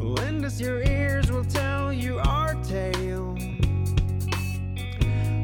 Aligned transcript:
Lend 0.00 0.44
us 0.44 0.60
your 0.60 0.80
ears, 0.82 1.30
we'll 1.30 1.44
tell 1.44 1.92
you 1.92 2.18
our 2.20 2.54
tale. 2.62 3.36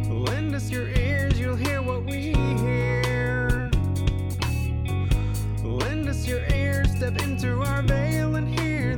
Lend 0.09 0.55
us 0.55 0.71
your 0.71 0.89
ears, 0.89 1.39
you'll 1.41 1.57
hear 1.57 1.83
what 1.83 2.05
we 2.05 2.33
hear. 2.63 3.71
Lend 5.65 6.09
us 6.09 6.27
your 6.27 6.47
ears, 6.55 6.91
step 6.97 7.21
into 7.23 7.61
our 7.63 7.83
veil 7.83 8.37
and 8.37 8.49
hear 8.49 8.97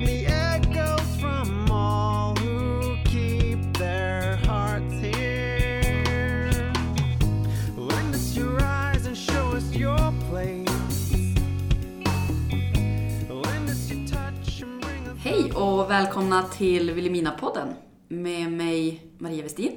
och 15.86 15.92
välkomna 15.92 16.42
till 16.42 16.90
Vilhelmina-podden 16.90 17.74
med 18.08 18.52
mig 18.52 19.06
Maria 19.18 19.42
Westin. 19.42 19.72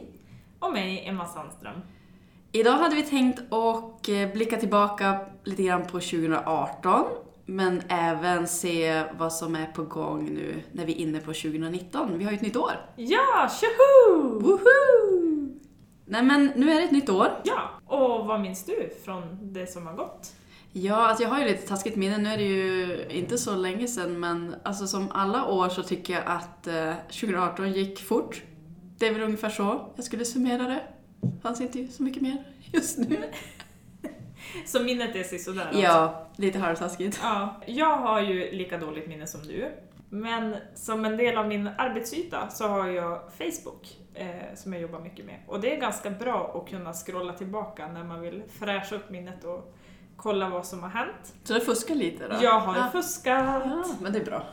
Och 0.60 0.74
mig, 0.74 1.04
Emma 1.08 1.26
Sandström. 1.26 1.82
Idag 2.52 2.72
hade 2.72 2.96
vi 2.96 3.04
tänkt 3.04 3.40
att 3.40 4.10
eh, 4.10 4.34
blicka 4.34 4.58
tillbaka 4.58 5.20
lite 5.44 5.64
grann 5.64 5.82
på 5.82 5.88
2018 5.88 7.06
men 7.46 7.82
även 7.88 8.48
se 8.48 9.04
vad 9.18 9.34
som 9.34 9.56
är 9.56 9.66
på 9.66 9.84
gång 9.84 10.26
nu 10.26 10.64
när 10.72 10.86
vi 10.86 10.94
är 10.94 10.98
inne 10.98 11.20
på 11.20 11.34
2019. 11.34 12.18
Vi 12.18 12.24
har 12.24 12.32
ju 12.32 12.38
ett 12.38 12.44
nytt 12.44 12.58
år. 12.58 12.72
Ja, 12.96 13.50
tjoho! 13.60 14.40
Woho! 14.40 14.60
Nej 16.06 16.24
men 16.24 16.52
nu 16.56 16.72
är 16.72 16.76
det 16.76 16.84
ett 16.84 16.92
nytt 16.92 17.10
år. 17.10 17.28
Ja, 17.44 17.70
och 17.86 18.26
vad 18.26 18.42
minns 18.42 18.66
du 18.66 18.90
från 19.06 19.54
det 19.54 19.68
som 19.68 19.88
har 19.88 19.94
gått? 19.94 20.34
Ja, 20.74 20.96
alltså 20.96 21.24
jag 21.24 21.30
har 21.30 21.40
ju 21.40 21.46
lite 21.46 21.68
taskigt 21.68 21.96
minne. 21.96 22.18
Nu 22.18 22.30
är 22.30 22.38
det 22.38 22.44
ju 22.44 23.06
inte 23.10 23.38
så 23.38 23.56
länge 23.56 23.88
sedan 23.88 24.20
men 24.20 24.56
alltså 24.64 24.88
som 24.88 25.12
alla 25.12 25.46
år 25.46 25.70
så 25.70 25.84
tycker 25.84 26.14
jag 26.14 26.24
att 26.26 26.68
eh, 26.68 26.94
2018 27.08 27.72
gick 27.72 28.00
fort. 28.00 28.44
Det 28.98 29.08
är 29.08 29.14
väl 29.14 29.22
ungefär 29.22 29.50
så 29.50 29.92
jag 29.96 30.06
skulle 30.06 30.26
summera 30.26 30.64
det. 30.64 30.82
Fanns 31.42 31.62
inte 31.62 31.88
så 31.88 32.04
mycket 32.04 32.22
mer 32.22 32.44
just 32.74 32.98
nu. 32.98 33.18
Så 34.66 34.84
minnet 34.84 35.16
är 35.16 35.38
sådär 35.38 35.66
alltså. 35.66 35.82
Ja, 35.82 36.28
lite 36.36 36.60
halvtaskigt. 36.60 37.20
ja. 37.24 37.62
Jag 37.66 37.98
har 37.98 38.22
ju 38.22 38.52
lika 38.52 38.78
dåligt 38.78 39.08
minne 39.08 39.28
som 39.28 39.42
du. 39.48 39.72
Men 40.10 40.56
som 40.76 41.06
en 41.06 41.18
del 41.18 41.38
av 41.38 41.48
min 41.48 41.68
arbetsyta 41.78 42.50
så 42.50 42.68
har 42.68 42.88
jag 42.88 43.22
Facebook 43.38 43.98
eh, 44.14 44.56
som 44.56 44.74
jag 44.74 44.82
jobbar 44.82 45.00
mycket 45.00 45.26
med. 45.26 45.40
Och 45.48 45.62
det 45.62 45.76
är 45.76 45.80
ganska 45.82 46.10
bra 46.10 46.62
att 46.64 46.70
kunna 46.70 46.94
scrolla 46.94 47.34
tillbaka 47.34 47.88
när 47.88 48.04
man 48.04 48.22
vill 48.22 48.44
fräscha 48.60 48.96
upp 48.96 49.10
minnet 49.10 49.44
och 49.44 49.76
kolla 50.22 50.50
vad 50.50 50.66
som 50.66 50.84
har 50.84 50.90
hänt. 50.90 51.34
Så 51.44 51.54
du 51.54 51.60
fuskar 51.62 51.96
lite 51.96 52.28
då? 52.28 52.36
Jag 52.42 52.60
har 52.60 52.78
ja. 52.78 52.90
fuskat. 52.92 53.64
Ja, 53.66 53.86
men 54.02 54.14
det 54.14 54.20
är 54.20 54.26
bra. 54.26 54.44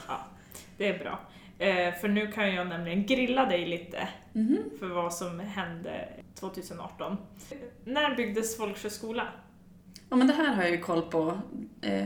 Det 0.77 0.89
är 0.89 0.99
bra. 0.99 1.19
Eh, 1.59 1.95
för 1.95 2.09
nu 2.09 2.33
kan 2.33 2.55
jag 2.55 2.67
nämligen 2.67 3.07
grilla 3.07 3.47
dig 3.47 3.67
lite 3.67 4.09
Mhm. 4.33 4.59
för 4.79 4.87
vad 4.87 5.15
som 5.15 5.41
hände 5.41 6.09
2018. 6.41 7.17
När 7.85 8.15
byggdes 8.17 8.57
Folksjö 8.57 8.91
skola? 8.91 9.27
Ja, 10.11 10.17
men 10.17 10.27
det 10.27 10.33
här 10.33 10.55
har 10.55 10.63
jag 10.63 10.71
ju 10.73 10.79
koll 10.79 11.03
på. 11.03 11.39
Eh, 11.83 12.05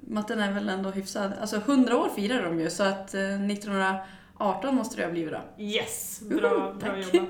matten 0.00 0.38
är 0.40 0.52
väl 0.52 0.68
ändå 0.68 0.90
hyfsad. 0.90 1.32
Alltså 1.40 1.56
100 1.56 1.96
år 1.96 2.08
firar 2.08 2.42
de 2.42 2.60
ju, 2.60 2.70
så 2.70 2.82
att 2.82 3.14
eh, 3.14 3.20
1918 3.46 4.74
måste 4.74 4.96
det 4.96 5.04
ha 5.04 5.10
blivit 5.10 5.32
då. 5.32 5.62
Yes, 5.62 6.20
bra, 6.30 6.48
Woho, 6.50 6.74
bra 6.74 6.98
jobbat. 6.98 7.28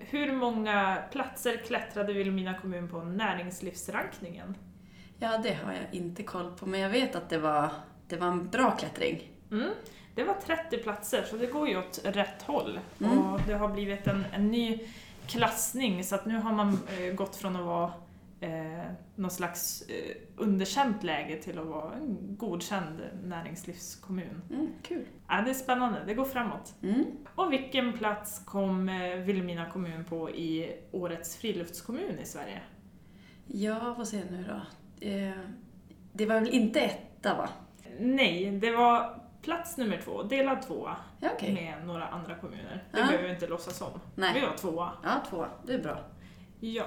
Hur 0.00 0.32
många 0.32 0.96
platser 1.12 1.56
klättrade 1.56 2.12
Vilhelmina 2.12 2.54
kommun 2.58 2.88
på 2.88 3.02
näringslivsrankningen? 3.02 4.54
Ja, 5.24 5.38
det 5.42 5.54
har 5.54 5.72
jag 5.72 5.84
inte 5.92 6.22
koll 6.22 6.50
på, 6.50 6.66
men 6.66 6.80
jag 6.80 6.90
vet 6.90 7.16
att 7.16 7.28
det 7.28 7.38
var, 7.38 7.70
det 8.08 8.16
var 8.16 8.26
en 8.26 8.48
bra 8.48 8.70
klättring. 8.70 9.30
Mm. 9.50 9.70
Det 10.14 10.24
var 10.24 10.34
30 10.34 10.78
platser, 10.78 11.24
så 11.30 11.36
det 11.36 11.46
går 11.46 11.68
ju 11.68 11.78
åt 11.78 12.00
rätt 12.04 12.42
håll. 12.42 12.80
Mm. 13.00 13.18
Och 13.18 13.40
det 13.46 13.54
har 13.54 13.68
blivit 13.68 14.06
en, 14.06 14.24
en 14.32 14.50
ny 14.50 14.78
klassning, 15.26 16.04
så 16.04 16.14
att 16.14 16.26
nu 16.26 16.36
har 16.36 16.52
man 16.52 16.78
eh, 16.98 17.14
gått 17.14 17.36
från 17.36 17.56
att 17.56 17.64
vara 17.64 17.92
eh, 18.40 18.84
någon 19.14 19.30
slags 19.30 19.82
eh, 19.82 20.16
underkänt 20.36 21.02
läge 21.02 21.36
till 21.36 21.58
att 21.58 21.66
vara 21.66 21.94
en 21.94 22.36
godkänd 22.38 23.00
näringslivskommun. 23.22 24.42
Mm, 24.50 24.68
kul. 24.82 25.06
Ja, 25.28 25.42
det 25.44 25.50
är 25.50 25.54
spännande, 25.54 26.02
det 26.06 26.14
går 26.14 26.24
framåt. 26.24 26.74
Mm. 26.82 27.04
Och 27.34 27.52
vilken 27.52 27.92
plats 27.92 28.42
kom 28.44 28.88
eh, 28.88 29.16
Vilhelmina 29.16 29.70
kommun 29.70 30.04
på 30.04 30.30
i 30.30 30.76
årets 30.92 31.36
friluftskommun 31.36 32.18
i 32.18 32.24
Sverige? 32.24 32.60
Ja, 33.46 33.94
vad 33.98 34.08
säger 34.08 34.24
jag 34.24 34.32
nu 34.32 34.44
då? 34.48 34.60
Eh, 35.00 35.30
det 36.12 36.26
var 36.26 36.34
väl 36.40 36.48
inte 36.48 36.80
etta, 36.80 37.34
va? 37.34 37.48
Nej, 38.00 38.50
det 38.50 38.70
var 38.70 39.20
plats 39.42 39.76
nummer 39.76 40.00
två, 40.04 40.22
delad 40.22 40.62
tvåa 40.62 40.96
Ja, 41.20 41.28
okej. 41.34 41.52
med 41.54 41.86
några 41.86 42.06
andra 42.08 42.34
kommuner. 42.34 42.84
Det 42.92 42.98
Ja. 42.98 43.06
behöver 43.06 43.24
vi 43.24 43.30
inte 43.34 43.46
låtsas 43.46 43.80
om. 43.80 44.00
Nej. 44.14 44.30
Vi 44.34 44.40
var 44.46 44.56
tvåa. 44.56 44.90
Ja, 45.02 45.22
två. 45.30 45.46
Det 45.66 45.74
är 45.74 45.78
bra. 45.82 45.98
Ja. 46.60 46.84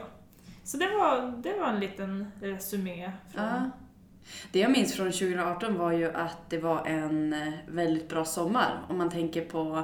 Så 0.64 0.78
det 0.78 0.86
var, 0.88 1.38
det 1.44 1.60
var 1.60 1.68
en 1.68 1.80
liten 1.80 2.32
resumé 2.42 3.12
från... 3.34 3.44
Ja. 3.44 3.70
Det 4.52 4.60
jag 4.60 4.72
minns 4.72 4.94
från 4.96 5.12
2018 5.12 5.78
var 5.78 5.92
ju 5.92 6.12
att 6.14 6.50
det 6.50 6.58
var 6.58 6.86
en 6.86 7.34
eh, 7.34 7.54
väldigt 7.68 8.10
bra 8.10 8.26
sommar 8.26 8.80
om 8.90 8.98
man 8.98 9.10
tänker 9.10 9.46
på 9.46 9.84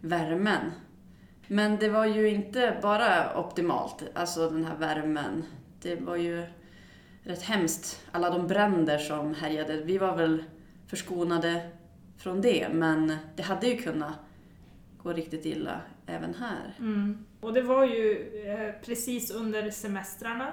värmen. 0.00 0.72
Men 1.46 1.76
det 1.76 1.88
var 1.88 2.06
ju 2.06 2.28
inte 2.28 2.78
bara 2.82 3.38
optimalt, 3.38 4.02
alltså 4.14 4.50
den 4.50 4.64
här 4.64 4.76
värmen. 4.76 5.44
Det 5.82 5.96
var 6.00 6.16
ju 6.16 6.46
rätt 7.24 7.42
hemskt, 7.42 8.06
alla 8.12 8.30
de 8.30 8.46
bränder 8.46 8.98
som 8.98 9.34
härjade. 9.34 9.76
Vi 9.76 9.98
var 9.98 10.16
väl 10.16 10.44
förskonade 10.86 11.70
från 12.18 12.40
det, 12.40 12.68
men 12.72 13.16
det 13.36 13.42
hade 13.42 13.66
ju 13.66 13.76
kunnat 13.76 14.14
gå 15.02 15.12
riktigt 15.12 15.46
illa 15.46 15.80
även 16.06 16.34
här. 16.34 16.74
Mm. 16.78 17.24
Och 17.40 17.52
det 17.52 17.62
var 17.62 17.84
ju 17.84 18.32
eh, 18.46 18.86
precis 18.86 19.30
under 19.30 19.70
semestrarna. 19.70 20.52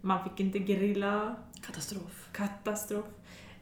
Man 0.00 0.24
fick 0.24 0.40
inte 0.40 0.58
grilla. 0.58 1.36
Katastrof. 1.66 2.28
Katastrof. 2.32 3.06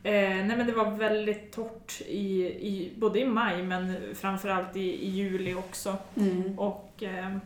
Eh, 0.02 0.12
nej 0.12 0.56
men 0.56 0.66
det 0.66 0.72
var 0.72 0.90
väldigt 0.90 1.52
torrt 1.52 2.00
i, 2.06 2.44
i, 2.44 2.92
både 2.96 3.20
i 3.20 3.26
maj 3.26 3.62
men 3.62 4.14
framförallt 4.14 4.76
i, 4.76 5.06
i 5.06 5.08
juli 5.08 5.54
också. 5.54 5.96
Mm. 6.14 6.58
Och 6.58 7.02
eh, 7.02 7.36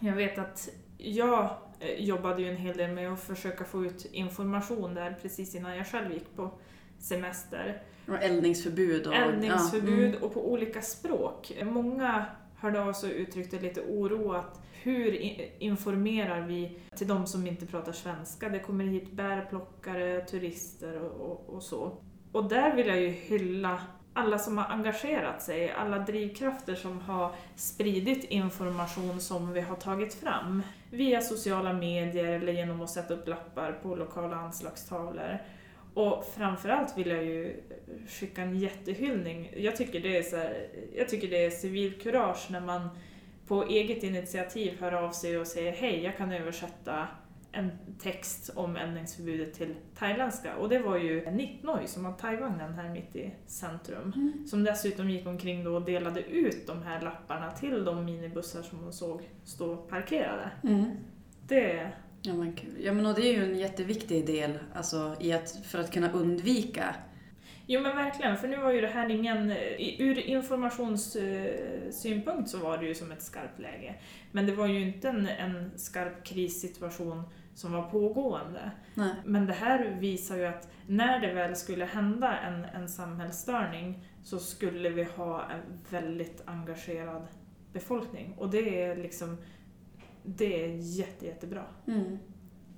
jag 0.00 0.12
vet 0.12 0.38
att 0.38 0.68
jag 0.98 1.50
jobbade 1.98 2.42
ju 2.42 2.48
en 2.50 2.56
hel 2.56 2.76
del 2.76 2.92
med 2.92 3.12
att 3.12 3.20
försöka 3.20 3.64
få 3.64 3.84
ut 3.84 4.04
information 4.12 4.94
där 4.94 5.16
precis 5.22 5.54
innan 5.54 5.76
jag 5.76 5.86
själv 5.86 6.12
gick 6.12 6.36
på 6.36 6.50
semester. 6.98 7.82
Och 8.08 8.22
eldningsförbud 8.22 9.06
och... 9.06 9.14
Eldningsförbud 9.14 10.04
Ja, 10.04 10.08
mm. 10.08 10.22
och 10.22 10.34
på 10.34 10.52
olika 10.52 10.82
språk. 10.82 11.52
Många 11.62 12.26
hörde 12.56 12.82
av 12.82 12.92
sig 12.92 13.14
och 13.14 13.20
uttryckte 13.20 13.58
lite 13.58 13.80
oro 13.80 14.32
att 14.32 14.60
hur 14.72 15.20
informerar 15.62 16.40
vi 16.40 16.78
till 16.96 17.08
de 17.08 17.26
som 17.26 17.46
inte 17.46 17.66
pratar 17.66 17.92
svenska? 17.92 18.48
Det 18.48 18.58
kommer 18.58 18.84
hit 18.84 19.12
bärplockare, 19.12 20.20
turister 20.20 21.02
och, 21.02 21.30
och, 21.30 21.54
och 21.54 21.62
så. 21.62 21.98
Och 22.32 22.48
där 22.48 22.76
vill 22.76 22.86
jag 22.86 23.00
ju 23.00 23.08
hylla 23.08 23.80
alla 24.16 24.38
som 24.38 24.58
har 24.58 24.64
engagerat 24.64 25.42
sig, 25.42 25.70
alla 25.70 25.98
drivkrafter 25.98 26.74
som 26.74 27.00
har 27.00 27.32
spridit 27.56 28.24
information 28.24 29.20
som 29.20 29.52
vi 29.52 29.60
har 29.60 29.76
tagit 29.76 30.14
fram. 30.14 30.62
Via 30.96 31.20
sociala 31.20 31.72
medier 31.72 32.24
eller 32.24 32.52
genom 32.52 32.82
att 32.82 32.90
sätta 32.90 33.14
upp 33.14 33.28
lappar 33.28 33.72
på 33.72 33.96
lokala 33.96 34.36
anslagstavlor. 34.36 35.38
Och 35.94 36.24
framförallt 36.36 36.98
vill 36.98 37.06
jag 37.06 37.24
ju 37.24 37.56
skicka 38.08 38.42
en 38.42 38.58
jättehyllning. 38.58 39.52
Jag 39.56 39.76
tycker 39.76 40.00
det 40.00 40.16
är, 40.16 40.22
så 40.22 40.36
här, 40.36 40.68
jag 40.96 41.08
tycker 41.08 41.28
det 41.28 41.44
är 41.44 41.50
civilkurage 41.50 42.46
när 42.50 42.60
man 42.60 42.88
på 43.46 43.64
eget 43.64 44.02
initiativ 44.02 44.80
hör 44.80 44.92
av 44.92 45.10
sig 45.10 45.38
och 45.38 45.46
säger 45.46 45.72
hej, 45.72 46.04
jag 46.04 46.16
kan 46.16 46.32
översätta 46.32 47.08
en 47.56 47.70
text 47.98 48.50
om 48.54 48.76
eldningsförbudet 48.76 49.54
till 49.54 49.74
thailändska. 49.98 50.56
Och 50.56 50.68
det 50.68 50.78
var 50.78 50.96
ju 50.96 51.30
Nitnoi 51.30 51.86
som 51.86 52.04
har 52.04 52.12
Thaivagnen 52.12 52.74
här 52.74 52.88
mitt 52.88 53.16
i 53.16 53.34
centrum. 53.46 54.12
Mm. 54.16 54.46
Som 54.46 54.64
dessutom 54.64 55.10
gick 55.10 55.26
omkring 55.26 55.64
då 55.64 55.74
och 55.74 55.82
delade 55.82 56.22
ut 56.22 56.66
de 56.66 56.82
här 56.82 57.00
lapparna 57.00 57.50
till 57.50 57.84
de 57.84 58.04
minibussar 58.04 58.62
som 58.62 58.78
hon 58.78 58.92
såg 58.92 59.22
stå 59.44 59.76
parkerade. 59.76 60.50
Mm. 60.62 60.90
Det, 61.48 61.92
Ja 62.22 62.34
men 62.34 62.52
kul. 62.52 62.76
Ja 62.80 62.92
men 62.92 63.06
och 63.06 63.14
det 63.14 63.28
är 63.28 63.32
ju 63.32 63.44
en 63.44 63.58
jätteviktig 63.58 64.26
del 64.26 64.58
alltså, 64.74 65.16
i 65.20 65.32
att, 65.32 65.66
för 65.66 65.78
att 65.78 65.92
kunna 65.92 66.12
undvika. 66.12 66.94
Jo 67.66 67.80
men 67.80 67.96
verkligen, 67.96 68.36
för 68.36 68.48
nu 68.48 68.56
var 68.56 68.72
ju 68.72 68.80
det 68.80 68.86
här 68.86 69.10
ingen... 69.10 69.52
Ur 69.98 70.18
informationssynpunkt 70.18 72.50
så 72.50 72.58
var 72.58 72.78
det 72.78 72.86
ju 72.86 72.94
som 72.94 73.12
ett 73.12 73.22
skarpt 73.22 73.58
läge. 73.58 73.94
Men 74.32 74.46
det 74.46 74.52
var 74.52 74.66
ju 74.66 74.80
inte 74.80 75.08
en, 75.08 75.26
en 75.26 75.70
skarp 75.76 76.24
krissituation 76.24 77.22
som 77.56 77.72
var 77.72 77.82
pågående. 77.82 78.70
Nej. 78.94 79.14
Men 79.24 79.46
det 79.46 79.52
här 79.52 79.96
visar 80.00 80.36
ju 80.36 80.46
att 80.46 80.68
när 80.86 81.20
det 81.20 81.34
väl 81.34 81.56
skulle 81.56 81.84
hända 81.84 82.38
en, 82.38 82.64
en 82.64 82.88
samhällsstörning 82.88 84.08
så 84.22 84.38
skulle 84.38 84.88
vi 84.88 85.04
ha 85.04 85.50
en 85.50 85.78
väldigt 85.90 86.42
engagerad 86.46 87.26
befolkning. 87.72 88.34
Och 88.38 88.50
det 88.50 88.82
är 88.82 88.96
liksom... 88.96 89.36
Det 90.22 90.64
är 90.64 90.98
jätte, 90.98 91.26
jättebra. 91.26 91.64
Mm. 91.86 92.18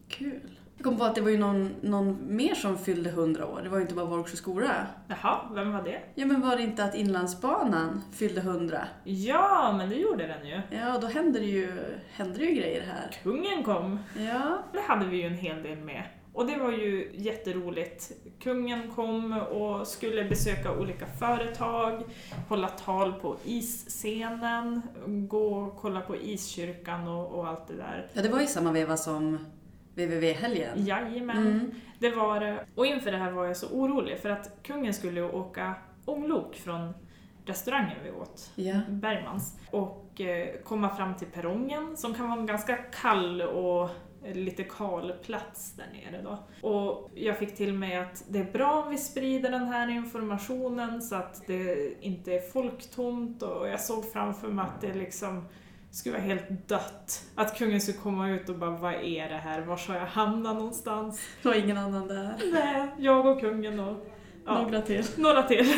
Kul. 0.08 0.58
Jag 0.80 0.84
kom 0.84 0.96
på 0.98 1.04
att 1.04 1.14
det 1.14 1.20
var 1.20 1.30
ju 1.30 1.38
någon, 1.38 1.74
någon 1.80 2.18
mer 2.36 2.54
som 2.54 2.78
fyllde 2.78 3.10
100 3.10 3.46
år. 3.46 3.60
Det 3.62 3.68
var 3.68 3.76
ju 3.76 3.82
inte 3.82 3.94
bara 3.94 4.06
Vårgsjö 4.06 4.36
skola. 4.36 4.86
Jaha, 5.08 5.40
vem 5.54 5.72
var 5.72 5.82
det? 5.82 6.00
Ja, 6.14 6.26
men 6.26 6.40
var 6.40 6.56
det 6.56 6.62
inte 6.62 6.84
att 6.84 6.94
Inlandsbanan 6.94 8.02
fyllde 8.12 8.40
100? 8.40 8.78
Ja, 9.04 9.74
men 9.78 9.88
det 9.88 9.94
gjorde 9.94 10.26
den 10.26 10.46
ju. 10.46 10.60
Ja, 10.78 10.98
då 10.98 11.06
hände 11.06 11.38
det 11.38 11.46
ju, 11.46 11.72
hände 12.12 12.38
det 12.38 12.44
ju 12.44 12.54
grejer 12.54 12.82
här. 12.82 13.16
Kungen 13.22 13.62
kom. 13.64 13.98
Ja, 14.18 14.58
Det 14.72 14.80
hade 14.80 15.06
vi 15.06 15.16
ju 15.16 15.26
en 15.26 15.34
hel 15.34 15.62
del 15.62 15.78
med. 15.78 16.02
Och 16.32 16.46
det 16.46 16.56
var 16.56 16.72
ju 16.72 17.10
jätteroligt. 17.14 18.12
Kungen 18.42 18.90
kom 18.94 19.32
och 19.38 19.86
skulle 19.86 20.24
besöka 20.24 20.78
olika 20.78 21.06
företag, 21.06 22.02
hålla 22.48 22.68
tal 22.68 23.12
på 23.12 23.36
isscenen, 23.44 24.82
gå 25.06 25.54
och 25.54 25.76
kolla 25.76 26.00
på 26.00 26.16
iskyrkan 26.16 27.08
och, 27.08 27.26
och 27.38 27.48
allt 27.48 27.68
det 27.68 27.74
där. 27.76 28.06
ja 28.12 28.22
det 28.22 28.28
var 28.28 28.40
ju 28.40 28.46
samma 28.46 28.72
veva 28.72 28.96
som 28.96 29.46
VVV-helgen. 30.06 30.86
Jajamän, 30.86 31.36
Mm. 31.46 31.70
det 31.98 32.10
var 32.10 32.40
det. 32.40 32.64
Och 32.74 32.86
inför 32.86 33.10
det 33.12 33.18
här 33.18 33.30
var 33.30 33.44
jag 33.44 33.56
så 33.56 33.68
orolig 33.68 34.18
för 34.18 34.30
att 34.30 34.58
kungen 34.62 34.94
skulle 34.94 35.22
åka 35.22 35.74
ånglok 36.04 36.54
från 36.56 36.92
restaurangen 37.44 37.96
vi 38.04 38.10
åt, 38.10 38.50
Ja. 38.54 38.74
Bergmans, 38.88 39.58
och 39.70 40.20
eh, 40.20 40.48
komma 40.64 40.96
fram 40.96 41.14
till 41.14 41.26
perrongen 41.28 41.96
som 41.96 42.14
kan 42.14 42.28
vara 42.28 42.40
en 42.40 42.46
ganska 42.46 42.76
kall 42.76 43.42
och 43.42 43.88
lite 44.34 44.64
kal 44.64 45.12
plats 45.22 45.72
där 45.72 45.86
nere 45.92 46.22
då. 46.22 46.38
Och 46.68 47.10
jag 47.14 47.38
fick 47.38 47.56
till 47.56 47.72
mig 47.72 47.96
att 47.96 48.24
det 48.28 48.38
är 48.38 48.52
bra 48.52 48.82
om 48.84 48.90
vi 48.90 48.98
sprider 48.98 49.50
den 49.50 49.66
här 49.66 49.88
informationen 49.88 51.02
så 51.02 51.14
att 51.14 51.46
det 51.46 51.92
inte 52.04 52.32
är 52.34 52.40
folktomt 52.40 53.42
och 53.42 53.68
jag 53.68 53.80
såg 53.80 54.12
framför 54.12 54.48
mig 54.48 54.64
att 54.64 54.80
det 54.80 54.94
liksom 54.94 55.44
skulle 55.90 56.14
vara 56.14 56.26
helt 56.26 56.68
dött. 56.68 57.24
Att 57.34 57.58
kungen 57.58 57.80
skulle 57.80 57.98
komma 57.98 58.30
ut 58.30 58.48
och 58.48 58.54
bara, 58.54 58.70
vad 58.70 58.94
är 58.94 59.28
det 59.28 59.36
här? 59.36 59.60
Var 59.60 59.76
ska 59.76 59.94
jag 59.94 60.06
hamna 60.06 60.52
någonstans? 60.52 61.20
Det 61.42 61.48
var 61.48 61.56
ingen 61.56 61.78
annan 61.78 62.08
där. 62.08 62.34
Nej, 62.52 62.88
jag 62.98 63.26
och 63.26 63.40
kungen 63.40 63.80
och 63.80 64.06
ja, 64.46 64.62
Några 64.62 64.82
till. 64.82 65.04
några 65.16 65.42
till. 65.42 65.66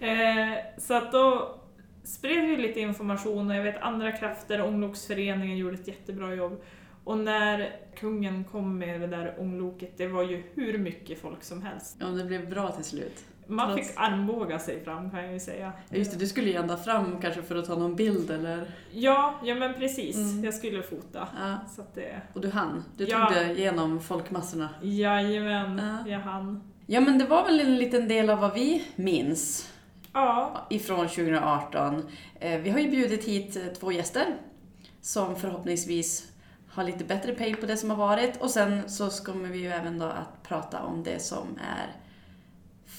eh, 0.00 0.54
så 0.78 0.94
att 0.94 1.12
då 1.12 1.56
spred 2.04 2.48
vi 2.48 2.56
lite 2.56 2.80
information 2.80 3.50
och 3.50 3.56
jag 3.56 3.62
vet 3.62 3.82
andra 3.82 4.12
krafter, 4.12 4.62
Ångloksföreningen 4.62 5.56
gjorde 5.56 5.74
ett 5.74 5.88
jättebra 5.88 6.34
jobb. 6.34 6.62
Och 7.04 7.18
när 7.18 7.76
kungen 7.96 8.44
kom 8.44 8.78
med 8.78 9.00
det 9.00 9.06
där 9.06 9.34
ångloket, 9.38 9.92
det 9.96 10.06
var 10.06 10.22
ju 10.22 10.42
hur 10.54 10.78
mycket 10.78 11.18
folk 11.18 11.42
som 11.44 11.62
helst. 11.62 11.96
Ja, 12.00 12.06
det 12.06 12.24
blev 12.24 12.50
bra 12.50 12.72
till 12.72 12.84
slut. 12.84 13.24
Man 13.50 13.76
fick 13.76 13.86
armbåga 13.96 14.58
sig 14.58 14.84
fram 14.84 15.10
kan 15.10 15.24
jag 15.24 15.32
ju 15.32 15.40
säga. 15.40 15.72
Just 15.90 16.12
det, 16.12 16.18
du 16.18 16.26
skulle 16.26 16.46
ju 16.50 16.54
ända 16.56 16.76
fram 16.76 17.20
kanske 17.20 17.42
för 17.42 17.56
att 17.56 17.66
ta 17.66 17.74
någon 17.76 17.96
bild 17.96 18.30
eller? 18.30 18.70
Ja, 18.92 19.34
ja 19.44 19.54
men 19.54 19.74
precis. 19.74 20.16
Mm. 20.16 20.44
Jag 20.44 20.54
skulle 20.54 20.82
fota. 20.82 21.28
Ja. 21.40 21.56
Så 21.76 21.82
det... 21.94 22.20
Och 22.34 22.40
du 22.40 22.50
hann. 22.50 22.84
Du 22.96 23.06
tog 23.06 23.14
Ja. 23.20 23.30
dig 23.30 23.58
igenom 23.58 24.00
folkmassorna. 24.00 24.68
Jajamän, 24.82 25.80
Ja. 26.06 26.10
jag 26.12 26.20
hann. 26.20 26.62
Ja, 26.86 27.00
men 27.00 27.18
det 27.18 27.24
var 27.26 27.44
väl 27.44 27.60
en 27.60 27.76
liten 27.76 28.08
del 28.08 28.30
av 28.30 28.38
vad 28.38 28.54
vi 28.54 28.84
minns 28.96 29.72
Ja, 30.12 30.66
ifrån 30.70 31.08
2018. 31.08 32.02
Eh, 32.40 32.60
Vi 32.60 32.70
har 32.70 32.78
ju 32.78 32.90
bjudit 32.90 33.24
hit 33.24 33.56
eh, 33.56 33.62
två 33.80 33.92
gäster 33.92 34.24
som 35.00 35.36
förhoppningsvis 35.36 36.32
har 36.68 36.84
lite 36.84 37.04
bättre 37.04 37.32
pejl 37.32 37.56
på 37.56 37.66
det 37.66 37.76
som 37.76 37.90
har 37.90 37.96
varit 37.96 38.36
och 38.42 38.50
sen 38.50 38.88
så 38.88 39.10
kommer 39.24 39.48
vi 39.48 39.58
ju 39.58 39.68
även 39.68 39.98
då 39.98 40.06
att 40.06 40.42
prata 40.42 40.82
om 40.82 41.02
det 41.02 41.22
som 41.22 41.46
är 41.78 41.86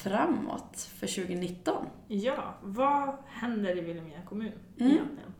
framåt 0.04 0.78
för 1.00 1.08
2019. 1.08 1.86
ja. 2.08 2.54
Vad 2.64 3.16
händer 3.28 3.78
i 3.78 3.82
Vilhelmina 3.82 4.22
kommun 4.26 4.52
Mm. 4.80 4.92
egentligen? 4.92 5.34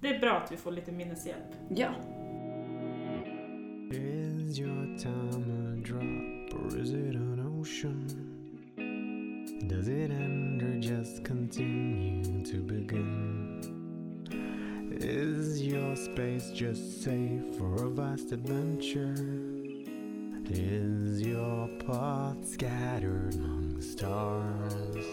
Det 0.00 0.08
är 0.08 0.20
bra 0.20 0.32
att 0.32 0.52
vi 0.52 0.56
får 0.56 0.72
lite 0.72 0.92
minneshjälp. 0.92 1.54
Ja. 1.68 1.90
Is 3.92 4.58
your 4.58 4.98
time 4.98 5.52
a 5.52 5.76
drop 5.88 6.54
or 6.54 6.80
is 6.80 6.90
it 6.92 7.16
an 7.16 7.40
ocean? 7.60 8.08
Does 9.68 9.88
it 9.88 10.10
end 10.10 10.62
or 10.62 10.76
just 10.92 11.24
continue 11.26 12.44
to 12.44 12.56
begin? 12.62 13.60
Is 15.00 15.62
your 15.62 15.96
space 15.96 16.52
just 16.64 17.02
safe 17.02 17.58
for 17.58 17.86
a 17.86 17.88
vast 17.90 18.32
adventure? 18.32 19.14
Is 20.50 21.20
your 21.22 21.68
path 21.86 22.44
scattered 22.44 23.34
among 23.34 23.76
the 23.76 23.82
stars? 23.82 25.06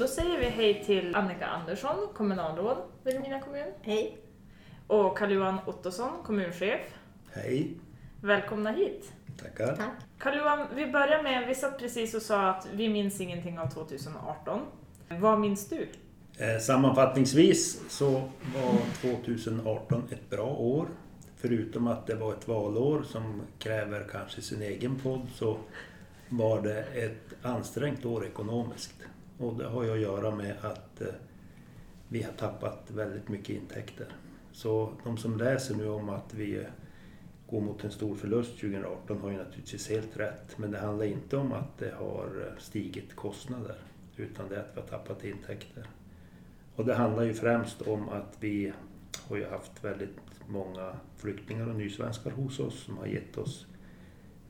Då 0.00 0.06
säger 0.06 0.38
vi 0.38 0.44
hej 0.44 0.84
till 0.86 1.14
Annika 1.14 1.46
Andersson, 1.46 1.96
kommunalråd 2.14 2.76
i 2.78 2.82
Vilhelmina 3.04 3.40
kommun. 3.40 3.66
Hej. 3.82 4.18
Och 4.86 5.18
Carl-Johan 5.18 5.58
Ottosson, 5.66 6.10
kommunchef. 6.24 6.80
Hej, 7.32 7.74
Välkomna 8.20 8.70
hit! 8.72 9.12
tackar. 9.42 9.76
Tack. 9.76 9.94
Carl-Johan, 10.18 10.66
vi 10.74 10.86
börjar 10.86 11.22
med, 11.22 11.48
vi 11.48 11.54
satt 11.54 11.78
precis 11.78 12.14
och 12.14 12.22
sa 12.22 12.48
att 12.48 12.68
vi 12.72 12.88
minns 12.88 13.20
ingenting 13.20 13.58
av 13.58 13.68
2018. 13.70 14.60
Vad 15.08 15.40
minns 15.40 15.68
du? 15.68 15.88
Eh, 16.38 16.58
Sammanfattningsvis 16.60 17.80
så 17.88 18.10
var 18.54 18.78
2018 19.00 20.02
ett 20.12 20.30
bra 20.30 20.46
år. 20.46 20.86
Förutom 21.46 21.86
att 21.86 22.06
det 22.06 22.14
var 22.14 22.32
ett 22.32 22.48
valår 22.48 23.02
som 23.02 23.42
kräver 23.58 24.06
kanske 24.12 24.42
sin 24.42 24.62
egen 24.62 24.98
podd 24.98 25.26
så 25.34 25.58
var 26.28 26.62
det 26.62 26.82
ett 26.82 27.34
ansträngt 27.42 28.04
år 28.04 28.26
ekonomiskt. 28.26 28.94
Och 29.38 29.54
det 29.54 29.66
har 29.66 29.84
ju 29.84 29.92
att 29.92 30.00
göra 30.00 30.34
med 30.34 30.54
att 30.60 31.00
eh, 31.00 31.08
vi 32.08 32.22
har 32.22 32.32
tappat 32.32 32.90
väldigt 32.90 33.28
mycket 33.28 33.56
intäkter. 33.56 34.06
Så 34.52 34.92
de 35.04 35.16
som 35.16 35.36
läser 35.36 35.74
nu 35.74 35.88
om 35.88 36.08
att 36.08 36.34
vi 36.34 36.56
eh, 36.56 36.64
går 37.50 37.60
mot 37.60 37.84
en 37.84 37.90
stor 37.90 38.16
förlust 38.16 38.50
2018 38.50 39.20
har 39.20 39.30
ju 39.30 39.36
naturligtvis 39.36 39.90
helt 39.90 40.16
rätt. 40.16 40.58
Men 40.58 40.70
det 40.70 40.78
handlar 40.78 41.06
inte 41.06 41.36
om 41.36 41.52
att 41.52 41.78
det 41.78 41.94
har 41.98 42.26
eh, 42.46 42.58
stigit 42.58 43.16
kostnader 43.16 43.76
utan 44.16 44.48
det 44.48 44.56
är 44.56 44.60
att 44.60 44.70
vi 44.74 44.80
har 44.80 44.88
tappat 44.88 45.24
intäkter. 45.24 45.86
Och 46.76 46.84
det 46.84 46.94
handlar 46.94 47.22
ju 47.22 47.34
främst 47.34 47.82
om 47.82 48.08
att 48.08 48.36
vi 48.40 48.72
har 49.28 49.36
ju 49.36 49.46
haft 49.46 49.84
väldigt 49.84 50.18
många 50.48 50.92
flyktingar 51.16 51.68
och 51.68 51.76
nysvenskar 51.76 52.30
hos 52.30 52.60
oss 52.60 52.84
som 52.84 52.98
har 52.98 53.06
gett 53.06 53.38
oss 53.38 53.66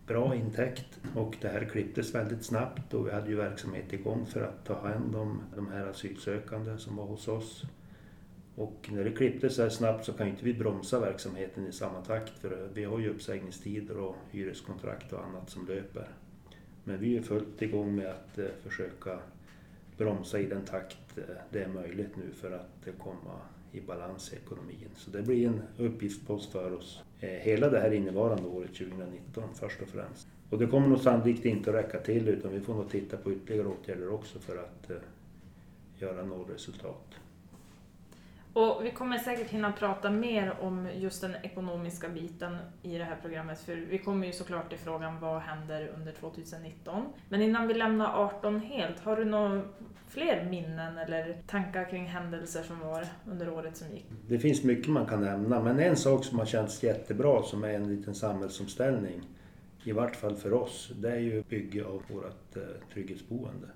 bra 0.07 0.35
intäkt 0.35 1.01
och 1.15 1.37
det 1.41 1.49
här 1.49 1.65
klipptes 1.65 2.15
väldigt 2.15 2.45
snabbt 2.45 2.95
och 2.95 3.07
vi 3.07 3.13
hade 3.13 3.29
ju 3.29 3.37
verksamhet 3.37 3.93
igång 3.93 4.27
för 4.27 4.43
att 4.43 4.65
ta 4.65 4.81
hand 4.81 5.17
om 5.17 5.43
de 5.57 5.69
här 5.69 5.87
asylsökande 5.87 6.79
som 6.79 6.97
var 6.97 7.05
hos 7.05 7.29
oss. 7.29 7.63
Och 8.57 8.89
när 8.93 9.05
det 9.05 9.11
klipptes 9.13 9.55
så 9.55 9.63
här 9.63 9.69
snabbt 9.69 10.05
så 10.05 10.13
kan 10.13 10.27
ju 10.27 10.33
inte 10.33 10.45
vi 10.45 10.55
bromsa 10.55 11.01
verksamheten 11.01 11.67
i 11.67 11.73
samma 11.73 12.01
takt 12.01 12.39
för 12.39 12.69
vi 12.75 12.85
har 12.85 12.99
ju 12.99 13.11
uppsägningstider 13.11 13.99
och 13.99 14.17
hyreskontrakt 14.31 15.13
och 15.13 15.25
annat 15.25 15.51
som 15.51 15.67
löper. 15.67 16.09
Men 16.85 16.99
vi 16.99 17.17
är 17.17 17.23
fullt 17.23 17.63
igång 17.63 17.97
med 17.97 18.07
att 18.07 18.39
eh, 18.39 18.47
försöka 18.63 19.19
bromsa 19.97 20.39
i 20.39 20.47
den 20.47 20.65
takt 20.65 21.19
eh, 21.19 21.25
det 21.51 21.63
är 21.63 21.69
möjligt 21.69 22.17
nu 22.17 22.33
för 22.33 22.51
att 22.51 22.87
eh, 22.87 22.93
komma 22.99 23.41
i 23.75 23.81
balans 23.81 24.33
i 24.33 24.37
ekonomin. 24.37 24.89
Så 24.97 25.11
det 25.11 25.23
blir 25.23 25.47
en 25.47 25.63
uppgiftspost 25.79 26.53
för 26.53 26.73
oss 26.73 27.03
eh, 27.21 27.29
hela 27.29 27.69
det 27.69 27.81
här 27.81 27.91
innevarande 27.91 28.49
året 28.49 28.75
2019 28.75 29.45
först 29.55 29.83
och 29.83 29.89
främst. 29.89 30.27
Och 30.51 30.59
det 30.59 30.67
kommer 30.67 30.89
nog 30.89 31.01
sannolikt 31.01 31.45
inte 31.45 31.71
att 31.71 31.77
räcka 31.77 31.99
till 31.99 32.29
utan 32.29 32.53
vi 32.53 32.61
får 32.61 32.75
nog 32.75 32.91
titta 32.91 33.17
på 33.17 33.33
ytterligare 33.33 33.69
åtgärder 33.69 34.13
också 34.13 34.39
för 34.39 34.57
att 34.57 34.91
eh, 34.91 34.97
göra 35.99 36.25
nollresultat. 36.25 37.15
Och 38.55 38.85
vi 38.85 38.91
kommer 38.91 39.19
säkert 39.19 39.51
hinna 39.51 39.73
prata 39.73 40.11
mer 40.11 40.55
om 40.61 40.89
just 40.95 41.21
den 41.21 41.37
ekonomiska 41.43 42.09
biten 42.09 42.57
i 42.83 42.99
det 42.99 43.05
här 43.05 43.17
programmet, 43.23 43.61
för 43.61 43.75
vi 43.75 43.99
kommer 43.99 44.27
ju 44.27 44.33
såklart 44.33 44.69
till 44.69 44.79
frågan 44.79 45.21
vad 45.21 45.41
händer 45.41 45.93
under 45.97 46.13
2019. 46.13 47.05
Men 47.29 47.43
innan 47.43 47.69
vi 47.69 47.75
lämnar 47.75 48.25
18 48.25 48.61
helt, 48.61 49.01
har 49.01 49.17
du 49.17 49.25
några 49.25 49.63
fler 50.09 50.47
minnen 50.51 50.99
eller 50.99 51.37
tankar 51.47 51.91
kring 51.91 52.07
händelser 52.07 52.63
som 52.63 52.81
var 52.81 53.07
under 53.31 53.49
året 53.49 53.77
som 53.77 53.89
gick? 53.91 54.07
Det 54.29 54.39
finns 54.39 54.65
mycket 54.65 54.89
man 54.89 55.07
kan 55.07 55.21
nämna 55.21 55.61
men 55.61 55.79
en 55.79 55.97
sak 55.97 56.25
som 56.25 56.39
har 56.39 56.47
känts 56.47 56.83
jättebra 56.83 57.43
som 57.43 57.65
är 57.65 57.75
en 57.75 57.97
liten 57.97 58.15
samhällsomställning 58.15 59.21
i 59.85 59.93
vart 59.93 60.17
fall 60.17 60.37
för 60.37 60.53
oss, 60.53 60.91
det 60.97 61.11
är 61.11 61.19
ju 61.19 61.43
bygge 61.43 61.85
av 61.85 62.03
vårt 62.09 62.57
eh, 62.57 62.63
trygghetsboende 62.93 63.67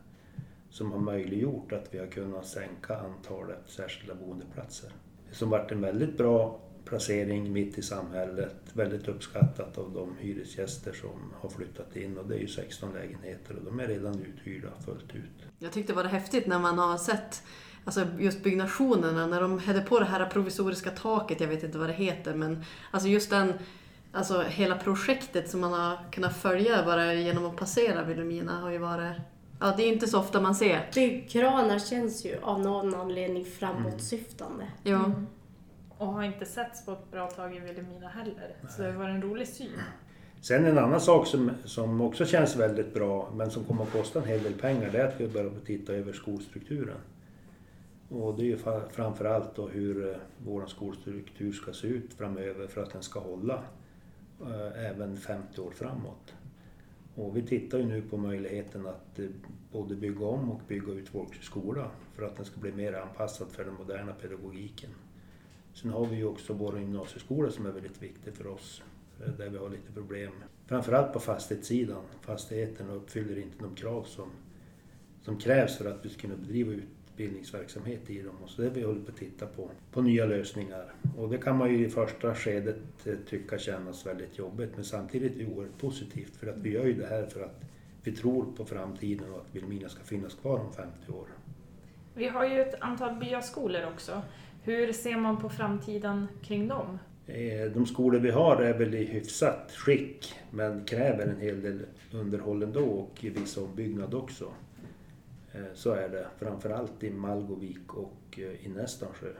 som 0.70 0.92
har 0.92 0.98
möjliggjort 0.98 1.72
att 1.72 1.94
vi 1.94 1.98
har 1.98 2.06
kunnat 2.06 2.46
sänka 2.46 2.96
antalet 2.96 3.62
särskilda 3.66 4.14
boendeplatser. 4.14 4.90
Som 5.32 5.50
varit 5.50 5.72
en 5.72 5.80
väldigt 5.80 6.18
bra 6.18 6.60
placering 6.84 7.52
mitt 7.52 7.78
i 7.78 7.82
samhället, 7.82 8.56
väldigt 8.72 9.08
uppskattat 9.08 9.78
av 9.78 9.92
de 9.92 10.16
hyresgäster 10.18 10.92
som 10.92 11.32
har 11.40 11.48
flyttat 11.48 11.96
in 11.96 12.18
och 12.18 12.28
det 12.28 12.34
är 12.34 12.38
ju 12.38 12.48
16 12.48 12.92
lägenheter 12.92 13.56
och 13.56 13.64
de 13.64 13.80
är 13.80 13.86
redan 13.86 14.20
uthyrda 14.20 14.68
fullt 14.84 15.14
ut. 15.14 15.46
Jag 15.58 15.72
tyckte 15.72 15.92
det 15.92 15.96
var 15.96 16.04
häftigt 16.04 16.46
när 16.46 16.58
man 16.58 16.78
har 16.78 16.98
sett 16.98 17.42
alltså 17.84 18.06
just 18.18 18.42
byggnationerna, 18.42 19.26
när 19.26 19.40
de 19.40 19.58
hade 19.58 19.80
på 19.80 19.98
det 19.98 20.04
här 20.04 20.26
provisoriska 20.26 20.90
taket, 20.90 21.40
jag 21.40 21.48
vet 21.48 21.62
inte 21.62 21.78
vad 21.78 21.88
det 21.88 21.92
heter, 21.92 22.34
men 22.34 22.64
alltså 22.90 23.08
just 23.08 23.30
den, 23.30 23.52
alltså 24.12 24.42
hela 24.42 24.76
projektet 24.76 25.50
som 25.50 25.60
man 25.60 25.72
har 25.72 25.98
kunnat 26.12 26.36
följa 26.36 26.84
bara 26.84 27.14
genom 27.14 27.46
att 27.46 27.56
passera 27.56 28.04
Vilhelmina 28.04 28.60
har 28.60 28.70
ju 28.70 28.78
varit, 28.78 29.16
ja 29.60 29.74
det 29.76 29.82
är 29.82 29.92
inte 29.92 30.06
så 30.06 30.18
ofta 30.18 30.40
man 30.40 30.54
ser. 30.54 30.90
Byggkranar 30.94 31.78
känns 31.78 32.24
ju 32.24 32.36
av 32.42 32.60
någon 32.60 32.94
anledning 32.94 33.44
framåtsyftande. 33.44 34.66
Ja. 34.82 35.04
Mm. 35.04 35.26
Och 35.98 36.06
har 36.06 36.22
inte 36.22 36.46
setts 36.46 36.84
på 36.84 36.92
ett 36.92 37.10
bra 37.10 37.26
tag 37.26 37.56
i 37.56 37.58
Vilhelmina 37.58 38.08
heller. 38.08 38.56
Så 38.76 38.82
det 38.82 38.92
var 38.92 39.08
en 39.08 39.22
rolig 39.22 39.48
syn. 39.48 39.80
Sen 40.40 40.64
en 40.64 40.78
annan 40.78 41.00
sak 41.00 41.26
som, 41.26 41.50
som 41.64 42.00
också 42.00 42.26
känns 42.26 42.56
väldigt 42.56 42.94
bra 42.94 43.30
men 43.34 43.50
som 43.50 43.64
kommer 43.64 43.82
att 43.82 43.92
kosta 43.92 44.18
en 44.22 44.28
hel 44.28 44.42
del 44.42 44.52
pengar 44.52 44.90
det 44.92 44.98
är 44.98 45.08
att 45.08 45.20
vi 45.20 45.28
börjar 45.28 45.50
titta 45.66 45.92
över 45.92 46.12
skolstrukturen. 46.12 46.96
Och 48.08 48.34
det 48.36 48.42
är 48.42 48.46
ju 48.46 48.58
framförallt 48.90 49.56
då 49.56 49.68
hur 49.68 50.10
eh, 50.10 50.16
vår 50.38 50.66
skolstruktur 50.66 51.52
ska 51.52 51.72
se 51.72 51.86
ut 51.86 52.14
framöver 52.14 52.66
för 52.66 52.82
att 52.82 52.92
den 52.92 53.02
ska 53.02 53.20
hålla 53.20 53.62
eh, 54.40 54.90
även 54.90 55.16
50 55.16 55.60
år 55.60 55.70
framåt. 55.70 56.34
Och 57.18 57.36
vi 57.36 57.42
tittar 57.42 57.78
ju 57.78 57.84
nu 57.84 58.02
på 58.02 58.16
möjligheten 58.16 58.86
att 58.86 59.18
eh, 59.18 59.26
både 59.72 59.94
bygga 59.94 60.26
om 60.26 60.50
och 60.50 60.60
bygga 60.68 60.92
ut 60.92 61.08
vår 61.12 61.26
skola 61.40 61.90
för 62.14 62.22
att 62.22 62.36
den 62.36 62.44
ska 62.44 62.60
bli 62.60 62.72
mer 62.72 62.92
anpassad 62.92 63.48
för 63.50 63.64
den 63.64 63.74
moderna 63.74 64.12
pedagogiken. 64.12 64.90
Sen 65.74 65.90
har 65.90 66.06
vi 66.06 66.16
ju 66.16 66.24
också 66.24 66.52
vår 66.52 66.78
gymnasieskola 66.78 67.50
som 67.50 67.66
är 67.66 67.70
väldigt 67.70 68.02
viktig 68.02 68.34
för 68.34 68.46
oss 68.46 68.82
eh, 69.20 69.32
där 69.32 69.48
vi 69.48 69.58
har 69.58 69.70
lite 69.70 69.92
problem. 69.92 70.32
Framförallt 70.66 71.12
på 71.12 71.20
fastighetssidan. 71.20 72.02
Fastigheterna 72.20 72.92
uppfyller 72.92 73.38
inte 73.38 73.64
de 73.64 73.74
krav 73.74 74.02
som, 74.02 74.30
som 75.22 75.38
krävs 75.38 75.76
för 75.76 75.90
att 75.90 76.04
vi 76.04 76.08
ska 76.08 76.20
kunna 76.20 76.36
bedriva 76.36 76.72
utbildningsverksamhet 77.18 78.10
i 78.10 78.22
dem. 78.22 78.34
Och 78.42 78.50
så 78.50 78.62
det 78.62 78.70
vi 78.70 78.82
håller 78.82 79.00
på 79.00 79.10
att 79.10 79.16
titta 79.16 79.46
på, 79.46 79.70
på 79.92 80.02
nya 80.02 80.26
lösningar. 80.26 80.84
Och 81.16 81.28
det 81.28 81.38
kan 81.38 81.56
man 81.56 81.70
ju 81.70 81.86
i 81.86 81.88
första 81.88 82.34
skedet 82.34 83.06
eh, 83.06 83.14
tycka 83.28 83.58
kännas 83.58 84.06
väldigt 84.06 84.38
jobbigt 84.38 84.70
men 84.74 84.84
samtidigt 84.84 85.34
är 85.36 85.38
det 85.38 85.46
oerhört 85.46 85.78
positivt 85.78 86.36
för 86.36 86.46
att 86.46 86.58
vi 86.58 86.70
gör 86.72 86.84
ju 86.84 86.94
det 86.94 87.06
här 87.06 87.26
för 87.26 87.40
att 87.44 87.60
vi 88.02 88.12
tror 88.12 88.44
på 88.56 88.64
framtiden 88.64 89.32
och 89.32 89.38
att 89.38 89.54
Vilhelmina 89.54 89.88
ska 89.88 90.04
finnas 90.04 90.34
kvar 90.34 90.58
om 90.58 90.72
50 90.72 91.12
år. 91.12 91.26
Vi 92.14 92.28
har 92.28 92.46
ju 92.46 92.60
ett 92.60 92.74
antal 92.80 93.18
byaskolor 93.18 93.82
också. 93.94 94.22
Hur 94.62 94.92
ser 94.92 95.16
man 95.16 95.40
på 95.40 95.48
framtiden 95.48 96.28
kring 96.42 96.68
dem? 96.68 96.98
Eh, 97.26 97.72
De 97.74 97.86
skolor 97.86 98.20
vi 98.20 98.30
har 98.30 98.62
är 98.62 98.78
väl 98.78 98.94
i 98.94 99.04
hyfsat 99.04 99.72
skick 99.76 100.34
men 100.50 100.84
kräver 100.84 101.26
en 101.26 101.40
hel 101.40 101.62
del 101.62 101.80
underhåll 102.12 102.62
ändå 102.62 102.84
och 102.84 103.18
viss 103.20 103.56
ombyggnad 103.56 104.14
också. 104.14 104.52
Eh, 105.52 105.60
så 105.74 105.92
är 105.92 106.08
det, 106.08 106.26
framförallt 106.38 107.02
i 107.04 107.10
Malgovik 107.10 107.94
och 107.94 108.38
eh, 108.38 108.66
i 108.66 108.68
Nästansjö. 108.68 109.32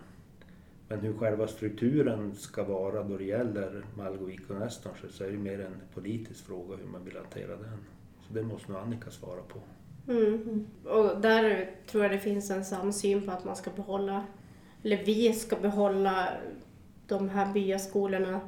Men 0.88 1.00
hur 1.00 1.12
själva 1.12 1.46
strukturen 1.46 2.34
ska 2.34 2.64
vara 2.64 3.02
då 3.02 3.16
det 3.16 3.24
gäller 3.24 3.84
Malgovik 3.96 4.50
och 4.50 4.56
Nästansjö 4.56 5.08
så 5.10 5.24
är 5.24 5.30
det 5.30 5.38
mer 5.38 5.60
en 5.60 5.74
politisk 5.94 6.46
fråga 6.46 6.76
hur 6.76 6.86
man 6.86 7.04
vill 7.04 7.16
hantera 7.16 7.56
den. 7.56 7.78
Så 8.26 8.34
det 8.34 8.42
måste 8.42 8.72
nog 8.72 8.80
Annika 8.80 9.10
svara 9.10 9.40
på. 9.42 9.60
Mm. 10.12 10.66
Och 10.84 11.20
där 11.20 11.70
tror 11.86 12.02
jag 12.02 12.12
det 12.12 12.18
finns 12.18 12.50
en 12.50 12.64
samsyn 12.64 13.26
på 13.26 13.32
att 13.32 13.44
man 13.44 13.56
ska 13.56 13.70
behålla, 13.70 14.26
eller 14.82 15.04
vi 15.04 15.32
ska 15.32 15.56
behålla 15.56 16.28
de 17.06 17.28
här 17.28 17.52
byaskolorna 17.52 18.40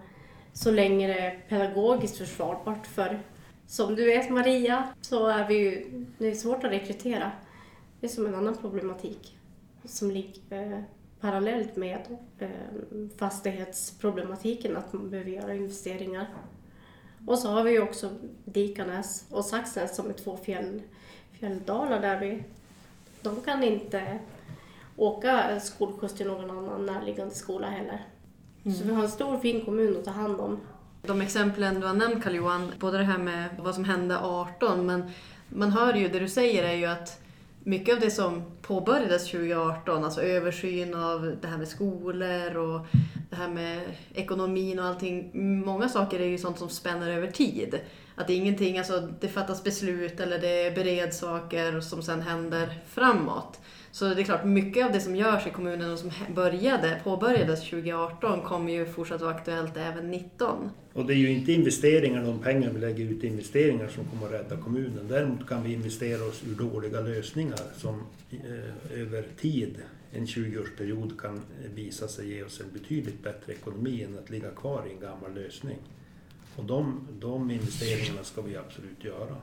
så 0.53 0.71
länge 0.71 1.07
det 1.07 1.21
är 1.21 1.41
pedagogiskt 1.49 2.19
försvarbart. 2.19 2.87
För 2.87 3.21
som 3.67 3.95
du 3.95 4.05
vet 4.05 4.31
Maria, 4.31 4.89
så 5.01 5.27
är 5.27 5.49
vi 5.49 5.55
ju, 5.55 6.05
det 6.19 6.29
är 6.29 6.35
svårt 6.35 6.65
att 6.65 6.73
rekrytera. 6.73 7.33
Det 8.01 8.07
är 8.07 8.11
som 8.11 8.27
en 8.27 8.35
annan 8.35 8.57
problematik 8.57 9.39
som 9.85 10.11
ligger 10.11 10.73
eh, 10.73 10.81
parallellt 11.21 11.77
med 11.77 12.19
eh, 12.39 12.49
fastighetsproblematiken, 13.17 14.77
att 14.77 14.93
man 14.93 15.11
behöver 15.11 15.31
göra 15.31 15.55
investeringar. 15.55 16.27
Och 17.27 17.39
så 17.39 17.49
har 17.49 17.63
vi 17.63 17.71
ju 17.71 17.83
också 17.83 18.11
Dikanäs 18.45 19.27
och 19.31 19.45
Saxnäs 19.45 19.97
som 19.97 20.09
är 20.09 20.13
två 20.13 20.37
fjäll, 20.37 20.83
fjälldalar 21.33 22.01
där 22.01 22.21
vi, 22.21 22.45
de 23.23 23.41
kan 23.41 23.63
inte 23.63 24.19
åka 24.97 25.61
skolskjuts 25.61 26.15
till 26.15 26.27
någon 26.27 26.51
annan 26.51 26.87
närliggande 26.87 27.35
skola 27.35 27.67
heller. 27.67 28.07
Så 28.63 28.85
vi 28.85 28.95
har 28.95 29.03
en 29.03 29.09
stor 29.09 29.39
fin 29.39 29.65
kommun 29.65 29.97
att 29.97 30.05
ta 30.05 30.11
hand 30.11 30.41
om. 30.41 30.61
De 31.03 31.21
exemplen 31.21 31.81
du 31.81 31.87
har 31.87 31.95
nämnt 31.95 32.25
Karl-Johan, 32.25 32.73
både 32.79 32.99
det 32.99 33.05
här 33.05 33.19
med 33.19 33.49
vad 33.59 33.75
som 33.75 33.85
hände 33.85 34.19
18, 34.19 34.87
men 34.87 35.11
man 35.49 35.71
hör 35.71 35.95
ju, 35.95 36.09
det 36.09 36.19
du 36.19 36.29
säger 36.29 36.65
är 36.65 36.75
ju 36.75 36.87
att 36.87 37.21
mycket 37.65 37.95
av 37.95 38.01
det 38.01 38.11
som 38.11 38.43
påbörjades 38.71 39.31
2018, 39.31 40.05
alltså 40.05 40.23
översyn 40.23 40.95
av 40.95 41.37
det 41.41 41.49
här 41.49 41.59
med 41.59 41.69
skolor 41.69 42.57
och 42.57 42.87
det 43.31 43.37
här 43.37 43.49
med 43.49 43.81
ekonomin 44.15 44.79
och 44.79 44.85
allting, 44.85 45.31
många 45.65 45.89
saker 45.89 46.21
är 46.21 46.27
ju 46.27 46.39
sånt 46.39 46.59
som 46.59 46.69
spänner 46.69 47.11
över 47.11 47.31
tid. 47.31 47.81
Att 48.15 48.27
det 48.27 48.33
är 48.33 48.37
ingenting, 48.37 48.79
alltså 48.79 49.09
det 49.21 49.29
fattas 49.29 49.65
beslut 49.65 50.21
eller 50.21 50.39
det 50.39 50.75
bereds 50.75 51.19
saker 51.19 51.81
som 51.81 52.03
sen 52.03 52.21
händer 52.21 52.79
framåt. 52.89 53.61
Så 53.93 54.15
det 54.15 54.21
är 54.21 54.25
klart, 54.25 54.45
mycket 54.45 54.87
av 54.87 54.93
det 54.93 55.01
som 55.01 55.17
görs 55.17 55.47
i 55.47 55.51
kommunen 55.51 55.93
och 55.93 55.99
som 55.99 56.11
började, 56.35 57.01
påbörjades 57.05 57.61
2018 57.61 58.43
kommer 58.43 58.73
ju 58.73 58.87
fortsatt 58.87 59.21
vara 59.21 59.35
aktuellt 59.35 59.77
även 59.77 60.11
19. 60.11 60.71
Och 60.93 61.05
det 61.07 61.15
är 61.15 61.17
ju 61.17 61.31
inte 61.31 61.53
investeringar, 61.53 62.25
de 62.25 62.39
pengar 62.39 62.71
vi 62.71 62.81
lägger 62.81 63.05
ut 63.05 63.25
i 63.25 63.27
investeringar 63.27 63.89
som 63.89 64.05
kommer 64.05 64.27
att 64.27 64.33
rädda 64.33 64.63
kommunen. 64.63 65.09
Däremot 65.09 65.49
kan 65.49 65.63
vi 65.63 65.73
investera 65.73 66.25
oss 66.25 66.43
ur 66.49 66.55
dåliga 66.55 67.01
lösningar 67.01 67.59
som 67.77 68.03
eh, 68.31 68.39
Eh, 68.61 69.01
över 69.01 69.27
tid, 69.37 69.83
en 70.13 70.27
20-årsperiod, 70.27 71.19
kan 71.19 71.41
visa 71.75 72.09
sig 72.09 72.29
ge 72.29 72.43
oss 72.43 72.61
en 72.61 72.73
betydligt 72.73 73.23
bättre 73.23 73.53
ekonomi 73.53 74.03
än 74.03 74.19
att 74.19 74.31
ligga 74.31 74.51
kvar 74.51 74.87
i 74.87 74.93
en 74.93 75.01
gammal 75.01 75.35
lösning. 75.35 75.79
Och 76.57 76.65
de, 76.65 77.09
de 77.19 77.51
investeringarna 77.51 78.25
ska 78.25 78.43
vi 78.43 78.57
absolut 78.57 79.05
göra. 79.05 79.37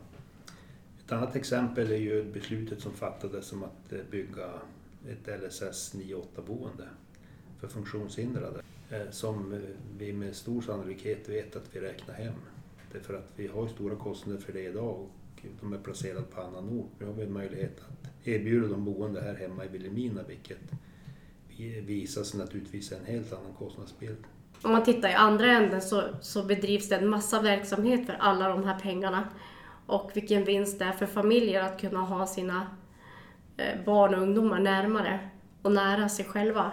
Ett 1.06 1.12
annat 1.12 1.36
exempel 1.36 1.92
är 1.92 1.98
ju 1.98 2.24
beslutet 2.24 2.82
som 2.82 2.94
fattades 2.94 3.54
om 3.54 3.64
att 3.64 3.94
eh, 3.94 4.00
bygga 4.12 4.50
ett 5.10 5.42
LSS 5.42 5.96
9-8-boende 5.96 6.88
för 7.60 7.68
funktionshindrade 7.68 8.62
eh, 8.90 9.10
som 9.12 9.62
vi 9.98 10.14
med 10.14 10.36
stor 10.36 10.62
sannolikhet 10.62 11.30
vet 11.30 11.56
att 11.56 11.76
vi 11.76 11.80
räknar 11.80 12.16
hem. 12.16 12.34
Därför 12.92 13.14
att 13.14 13.32
vi 13.36 13.48
har 13.48 13.64
ju 13.64 13.70
stora 13.70 13.96
kostnader 13.96 14.40
för 14.40 14.54
det 14.54 14.64
idag 14.64 15.00
och 15.00 15.12
de 15.62 15.74
är 15.74 15.78
placerade 15.78 16.22
på 16.22 16.42
annan 16.42 16.70
ort. 16.70 16.92
Nu 17.00 17.06
har 17.06 17.14
vi 17.14 17.24
en 17.24 17.34
möjlighet 17.34 17.80
att 17.80 18.28
erbjuda 18.28 18.68
de 18.68 18.86
boende 18.86 19.22
här 19.22 19.36
hemma 19.36 19.66
i 19.66 19.68
Vilhelmina 19.68 20.24
vilket 20.24 20.72
visar 21.86 22.24
sig 22.24 22.40
naturligtvis 22.40 22.92
en 22.92 23.06
helt 23.06 23.34
annan 23.34 23.54
kostnadsbild. 23.60 24.18
Om 24.62 24.72
man 24.72 24.84
tittar 24.84 25.10
i 25.10 25.14
andra 25.14 25.52
änden 25.52 25.82
så, 25.82 26.04
så 26.22 26.44
bedrivs 26.44 26.90
det 26.90 26.96
en 26.96 27.10
massa 27.10 27.42
verksamhet 27.42 28.06
för 28.06 28.14
alla 28.14 28.50
de 28.50 28.64
här 28.64 28.80
pengarna. 28.80 29.30
Och 29.86 30.12
vilken 30.14 30.44
vinst 30.44 30.80
det 30.80 30.86
är 30.86 30.92
för 30.92 31.06
familjer 31.06 31.64
att 31.64 31.82
kunna 31.82 32.00
ha 32.00 32.28
sina 32.28 32.68
eh, 33.58 33.86
barn 33.86 34.16
och 34.16 34.22
ungdomar 34.22 34.60
närmare 34.60 35.30
och 35.62 35.72
nära 35.72 36.10
sig 36.10 36.26
själva. 36.26 36.72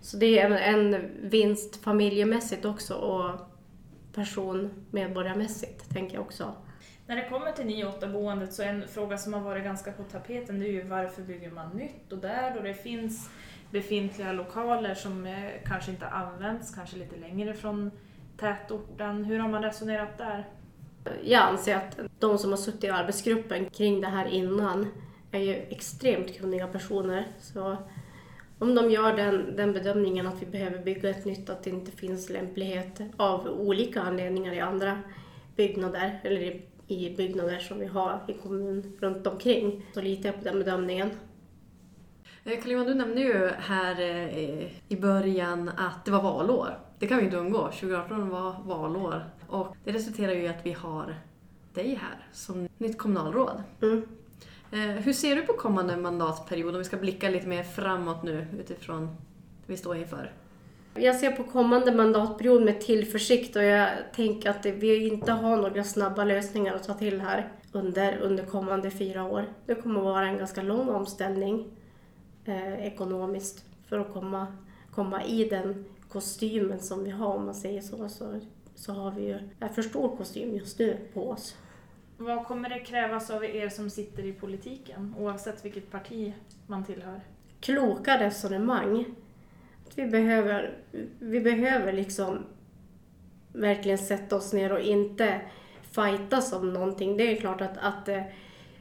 Så 0.00 0.16
det 0.16 0.38
är 0.38 0.50
en 0.50 0.94
en 0.94 1.10
vinst 1.30 1.76
familjemässigt 1.76 2.64
också 2.64 2.94
och 2.94 3.40
personmedborgarmässigt, 4.12 5.90
tänker 5.90 6.14
jag 6.14 6.22
också. 6.22 6.54
När 7.08 7.16
det 7.16 7.28
kommer 7.28 7.52
till 7.52 7.64
9-8 7.64 8.12
boendet 8.12 8.52
så 8.52 8.62
är 8.62 8.66
en 8.66 8.88
fråga 8.88 9.18
som 9.18 9.34
har 9.34 9.40
varit 9.40 9.64
ganska 9.64 9.92
på 9.92 10.02
tapeten 10.02 10.60
det 10.60 10.66
är 10.66 10.72
ju 10.72 10.82
varför 10.82 11.22
bygger 11.22 11.50
man 11.50 11.76
nytt 11.76 12.12
och 12.12 12.18
där 12.18 12.54
då 12.54 12.62
det 12.62 12.74
finns 12.74 13.30
befintliga 13.70 14.32
lokaler 14.32 14.94
som 14.94 15.26
eh, 15.26 15.50
kanske 15.64 15.90
inte 15.90 16.06
används, 16.06 16.74
kanske 16.74 16.96
lite 16.96 17.16
längre 17.16 17.54
från 17.54 17.90
tätorten. 18.36 19.24
Hur 19.24 19.38
har 19.38 19.48
man 19.48 19.62
resonerat 19.62 20.18
där? 20.18 20.48
Jag 21.24 21.42
anser 21.42 21.76
att 21.76 21.98
de 22.18 22.38
som 22.38 22.50
har 22.50 22.56
suttit 22.56 22.84
i 22.84 22.88
arbetsgruppen 22.88 23.70
kring 23.70 24.00
det 24.00 24.08
här 24.08 24.26
innan 24.26 24.86
är 25.32 25.40
ju 25.40 25.54
extremt 25.54 26.38
kunniga 26.38 26.66
personer. 26.66 27.26
Så 27.40 27.76
om 28.58 28.74
de 28.74 28.90
gör 28.90 29.16
den, 29.16 29.56
den 29.56 29.72
bedömningen 29.72 30.26
att 30.26 30.42
vi 30.42 30.46
behöver 30.46 30.78
bygga 30.78 31.10
ett 31.10 31.24
nytt, 31.24 31.50
att 31.50 31.62
det 31.62 31.70
inte 31.70 31.90
finns 31.92 32.30
lämplighet 32.30 33.00
av 33.16 33.46
olika 33.46 34.00
anledningar 34.00 34.52
i 34.52 34.60
andra 34.60 35.02
byggnader, 35.56 36.20
eller 36.24 36.40
i, 36.40 36.62
i 36.88 37.16
byggnader 37.16 37.58
som 37.58 37.78
vi 37.78 37.86
har 37.86 38.20
i 38.28 38.32
kommunen 38.32 38.96
runt 39.00 39.26
omkring, 39.26 39.86
så 39.94 40.00
litar 40.00 40.28
jag 40.28 40.38
på 40.38 40.44
den 40.44 40.58
bedömningen. 40.58 41.10
Eh, 42.44 42.60
Karl-Johan, 42.62 42.86
du 42.86 42.94
nämnde 42.94 43.20
ju 43.20 43.48
här 43.58 44.00
eh, 44.00 44.66
i 44.88 44.96
början 45.00 45.68
att 45.68 46.04
det 46.04 46.10
var 46.10 46.22
valår. 46.22 46.78
Det 46.98 47.06
kan 47.06 47.18
vi 47.18 47.24
inte 47.24 47.36
undgå. 47.36 47.58
2018 47.58 48.28
var 48.28 48.56
valår. 48.64 49.30
Och 49.48 49.76
det 49.84 49.92
resulterar 49.92 50.32
ju 50.32 50.42
i 50.42 50.48
att 50.48 50.66
vi 50.66 50.72
har 50.72 51.14
dig 51.74 51.94
här 51.94 52.26
som 52.32 52.68
nytt 52.78 52.98
kommunalråd. 52.98 53.62
Mm. 53.82 54.06
Eh, 54.72 54.78
Hur 54.78 55.12
ser 55.12 55.36
du 55.36 55.42
på 55.42 55.52
kommande 55.52 55.96
mandatperiod 55.96 56.74
om 56.74 56.78
vi 56.78 56.84
ska 56.84 56.96
blicka 56.96 57.30
lite 57.30 57.46
mer 57.46 57.62
framåt 57.62 58.22
nu 58.22 58.46
utifrån 58.60 59.06
det 59.06 59.72
vi 59.72 59.76
står 59.76 59.96
inför? 59.96 60.32
Jag 61.00 61.16
ser 61.16 61.30
på 61.30 61.44
kommande 61.44 61.92
mandatperiod 61.92 62.62
med 62.62 62.80
tillförsikt 62.80 63.56
och 63.56 63.62
jag 63.62 63.88
tänker 64.14 64.50
att 64.50 64.66
vi 64.66 65.08
inte 65.08 65.32
har 65.32 65.56
några 65.56 65.84
snabba 65.84 66.24
lösningar 66.24 66.74
att 66.74 66.84
ta 66.84 66.94
till 66.94 67.20
här 67.20 67.48
under, 67.72 68.18
under 68.18 68.44
kommande 68.44 68.90
fyra 68.90 69.24
år. 69.24 69.44
Det 69.66 69.74
kommer 69.74 70.00
att 70.00 70.04
vara 70.04 70.28
en 70.28 70.38
ganska 70.38 70.62
lång 70.62 70.88
omställning 70.88 71.66
eh, 72.44 72.86
ekonomiskt 72.86 73.64
för 73.88 73.98
att 73.98 74.12
komma, 74.12 74.46
komma 74.94 75.24
i 75.24 75.44
den 75.44 75.84
kostymen 76.08 76.80
som 76.80 77.04
vi 77.04 77.10
har 77.10 77.34
om 77.34 77.44
man 77.44 77.54
säger 77.54 77.80
så. 77.80 78.08
Så, 78.08 78.40
så 78.74 78.92
har 78.92 79.10
vi 79.10 79.22
ju 79.22 79.38
en 79.60 79.74
för 79.74 79.82
stor 79.82 80.16
kostym 80.16 80.56
just 80.56 80.78
nu 80.78 80.96
på 81.14 81.30
oss. 81.30 81.56
Vad 82.16 82.46
kommer 82.46 82.68
det 82.68 82.80
krävas 82.80 83.30
av 83.30 83.44
er 83.44 83.68
som 83.68 83.90
sitter 83.90 84.24
i 84.24 84.32
politiken 84.32 85.14
oavsett 85.18 85.64
vilket 85.64 85.90
parti 85.90 86.34
man 86.66 86.84
tillhör? 86.84 87.20
kloka 87.60 88.20
resonemang 88.20 89.04
vi 89.94 90.06
behöver, 90.06 90.78
vi 91.18 91.40
behöver 91.40 91.92
liksom 91.92 92.46
verkligen 93.52 93.98
sätta 93.98 94.36
oss 94.36 94.52
ner 94.52 94.72
och 94.72 94.80
inte 94.80 95.40
fightas 95.90 96.52
om 96.52 96.72
någonting. 96.72 97.16
Det 97.16 97.32
är 97.32 97.40
klart 97.40 97.60
att, 97.60 97.78
att 97.78 98.08
eh, 98.08 98.22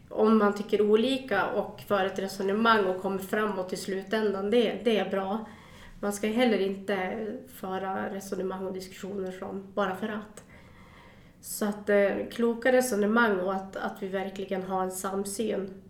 om 0.09 0.37
man 0.37 0.55
tycker 0.55 0.81
olika 0.81 1.47
och 1.47 1.81
för 1.81 2.05
ett 2.05 2.19
resonemang 2.19 2.85
och 2.85 3.01
kommer 3.01 3.19
framåt 3.19 3.73
i 3.73 3.77
slutändan, 3.77 4.49
det, 4.49 4.79
det 4.83 4.97
är 4.97 5.09
bra. 5.09 5.45
Man 5.99 6.13
ska 6.13 6.27
heller 6.27 6.59
inte 6.59 7.27
föra 7.47 8.13
resonemang 8.13 8.65
och 8.65 8.73
diskussioner 8.73 9.31
som 9.31 9.71
bara 9.73 9.95
för 9.95 10.07
att. 10.07 10.43
Så 11.41 11.65
att 11.65 11.89
eh, 11.89 12.09
kloka 12.31 12.71
resonemang 12.71 13.39
och 13.39 13.53
att, 13.53 13.75
att 13.75 14.03
vi 14.03 14.07
verkligen 14.07 14.63
har 14.63 14.83
en 14.83 14.91
samsyn, 14.91 15.81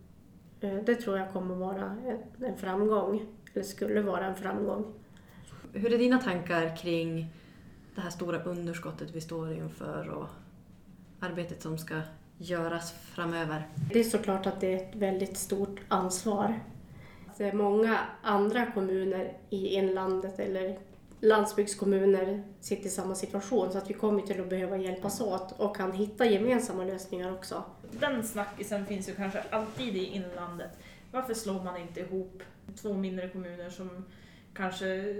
eh, 0.60 0.74
det 0.74 0.94
tror 0.94 1.18
jag 1.18 1.32
kommer 1.32 1.54
vara 1.54 1.96
en, 2.06 2.44
en 2.44 2.56
framgång. 2.56 3.22
Eller 3.54 3.64
skulle 3.64 4.02
vara 4.02 4.26
en 4.26 4.34
framgång. 4.34 4.94
Hur 5.72 5.92
är 5.92 5.98
dina 5.98 6.18
tankar 6.18 6.76
kring 6.76 7.32
det 7.94 8.00
här 8.00 8.10
stora 8.10 8.42
underskottet 8.42 9.10
vi 9.12 9.20
står 9.20 9.52
inför 9.52 10.08
och 10.08 10.28
arbetet 11.20 11.62
som 11.62 11.78
ska 11.78 12.00
göras 12.38 12.92
framöver? 12.92 13.68
Det 13.92 14.00
är 14.00 14.04
såklart 14.04 14.46
att 14.46 14.60
det 14.60 14.72
är 14.72 14.76
ett 14.76 14.96
väldigt 14.96 15.36
stort 15.36 15.80
ansvar. 15.88 16.60
Det 17.36 17.44
är 17.44 17.52
många 17.52 17.98
andra 18.22 18.66
kommuner 18.66 19.36
i 19.50 19.66
inlandet 19.66 20.38
eller 20.38 20.78
landsbygdskommuner 21.20 22.42
sitter 22.60 22.86
i 22.86 22.90
samma 22.90 23.14
situation 23.14 23.72
så 23.72 23.78
att 23.78 23.90
vi 23.90 23.94
kommer 23.94 24.22
till 24.22 24.40
att 24.40 24.50
behöva 24.50 24.76
hjälpas 24.76 25.20
åt 25.20 25.54
och 25.60 25.76
kan 25.76 25.92
hitta 25.92 26.26
gemensamma 26.26 26.84
lösningar 26.84 27.32
också. 27.32 27.62
Den 28.00 28.24
snackisen 28.24 28.86
finns 28.86 29.08
ju 29.08 29.14
kanske 29.14 29.40
alltid 29.50 29.96
i 29.96 30.04
inlandet. 30.04 30.70
Varför 31.12 31.34
slår 31.34 31.62
man 31.62 31.76
inte 31.76 32.00
ihop 32.00 32.42
två 32.82 32.94
mindre 32.94 33.28
kommuner 33.28 33.70
som 33.70 34.04
kanske 34.58 35.16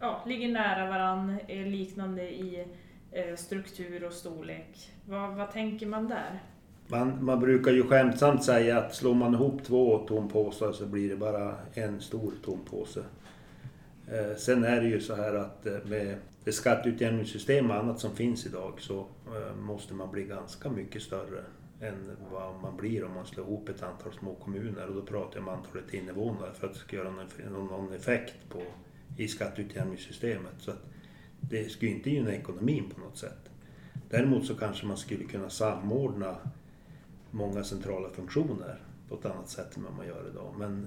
ja, 0.00 0.22
ligger 0.26 0.48
nära 0.48 0.90
varandra, 0.90 1.36
är 1.48 1.64
liknande 1.64 2.22
i 2.22 2.64
eh, 3.12 3.36
struktur 3.36 4.04
och 4.04 4.12
storlek? 4.12 4.90
Vad, 5.06 5.34
vad 5.34 5.52
tänker 5.52 5.86
man 5.86 6.08
där? 6.08 6.42
Man, 6.88 7.24
man 7.24 7.40
brukar 7.40 7.72
ju 7.72 7.82
skämtsamt 7.82 8.44
säga 8.44 8.78
att 8.78 8.94
slår 8.94 9.14
man 9.14 9.34
ihop 9.34 9.64
två 9.64 9.98
tompåsar 9.98 10.72
så 10.72 10.86
blir 10.86 11.08
det 11.08 11.16
bara 11.16 11.54
en 11.74 12.00
stor 12.00 12.32
tompåse. 12.44 13.04
Eh, 14.08 14.36
sen 14.36 14.64
är 14.64 14.80
det 14.80 14.88
ju 14.88 15.00
så 15.00 15.14
här 15.14 15.34
att 15.34 15.66
eh, 15.66 15.78
med 15.84 16.16
det 16.44 16.52
skatteutjämningssystem 16.52 17.70
och 17.70 17.76
annat 17.76 18.00
som 18.00 18.16
finns 18.16 18.46
idag 18.46 18.72
så 18.78 18.98
eh, 19.26 19.56
måste 19.56 19.94
man 19.94 20.10
bli 20.10 20.22
ganska 20.22 20.70
mycket 20.70 21.02
större 21.02 21.44
än 21.80 22.16
vad 22.32 22.60
man 22.62 22.76
blir 22.76 23.04
om 23.04 23.14
man 23.14 23.26
slår 23.26 23.46
ihop 23.46 23.68
ett 23.68 23.82
antal 23.82 24.12
små 24.12 24.34
kommuner 24.34 24.86
och 24.86 24.94
då 24.94 25.02
pratar 25.02 25.38
jag 25.38 25.48
om 25.48 25.54
antalet 25.54 25.94
invånare 25.94 26.52
för 26.54 26.66
att 26.66 26.72
det 26.72 26.78
ska 26.78 26.96
göra 26.96 27.10
någon, 27.10 27.66
någon 27.66 27.92
effekt 27.92 28.34
på, 28.48 28.62
i 29.16 29.28
skatteutjämningssystemet. 29.28 30.54
Så 30.58 30.70
att 30.70 30.84
det 31.40 31.70
skulle 31.70 31.90
inte 31.90 32.10
gynna 32.10 32.32
ekonomin 32.32 32.90
på 32.94 33.00
något 33.00 33.18
sätt. 33.18 33.50
Däremot 34.10 34.46
så 34.46 34.54
kanske 34.54 34.86
man 34.86 34.96
skulle 34.96 35.24
kunna 35.24 35.50
samordna 35.50 36.36
många 37.30 37.64
centrala 37.64 38.08
funktioner 38.08 38.80
på 39.08 39.14
ett 39.14 39.26
annat 39.26 39.48
sätt 39.48 39.76
än 39.76 39.82
vad 39.82 39.96
man 39.96 40.06
gör 40.06 40.28
idag. 40.30 40.54
Men 40.58 40.86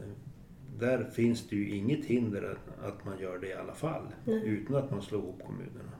där 0.79 1.03
finns 1.03 1.49
det 1.49 1.55
ju 1.55 1.75
inget 1.75 2.05
hinder 2.05 2.57
att 2.81 3.05
man 3.05 3.19
gör 3.19 3.39
det 3.39 3.47
i 3.47 3.53
alla 3.53 3.73
fall 3.73 4.07
Nej. 4.25 4.47
utan 4.47 4.75
att 4.75 4.91
man 4.91 5.01
slår 5.01 5.21
ihop 5.21 5.41
kommunerna. 5.45 5.91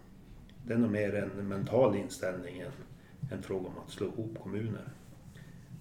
Det 0.65 0.73
är 0.73 0.77
nog 0.77 0.91
mer 0.91 1.15
en 1.15 1.47
mental 1.47 1.95
inställning 1.95 2.59
än 2.59 2.71
en 3.29 3.43
fråga 3.43 3.67
om 3.67 3.73
att 3.85 3.91
slå 3.91 4.07
ihop 4.07 4.37
kommuner. 4.43 4.89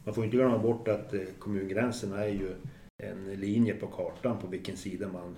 Man 0.04 0.14
får 0.14 0.24
inte 0.24 0.36
glömma 0.36 0.58
bort 0.58 0.88
att 0.88 1.14
eh, 1.14 1.20
kommungränserna 1.38 2.24
är 2.24 2.28
ju 2.28 2.54
en 2.96 3.40
linje 3.40 3.74
på 3.74 3.86
kartan 3.86 4.38
på 4.38 4.46
vilken 4.46 4.76
sida 4.76 5.08
man 5.12 5.36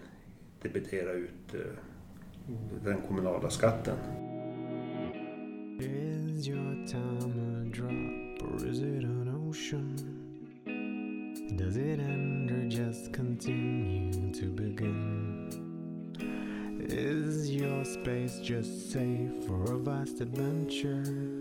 debiterar 0.63 1.15
ut 1.15 1.55
eh, 1.55 1.61
den 2.85 3.01
kommunala 3.09 3.51
skatten. 3.51 3.97
Is 5.81 6.49
your 6.49 6.87
time 6.87 7.41
a 7.41 7.77
drop 7.77 8.53
or 8.53 8.69
is 8.69 8.81
it 8.81 9.05
an 9.05 9.49
ocean? 9.49 9.97
Does 11.59 11.77
it 11.77 12.01
end 12.01 12.51
or 12.51 12.65
just 12.65 13.15
continue 13.15 14.33
to 14.33 14.47
begin? 14.47 15.51
Is 16.89 17.51
your 17.51 17.85
space 17.85 18.41
just 18.41 18.93
safe 18.93 19.47
for 19.47 19.75
a 19.75 19.79
vast 19.79 20.21
adventure? 20.21 21.40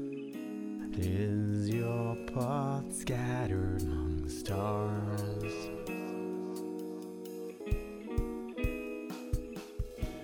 Is 1.02 1.70
your 1.70 2.16
path 2.34 2.94
scattered 2.94 3.82
among 3.82 4.24
the 4.24 4.30
stars? 4.30 5.54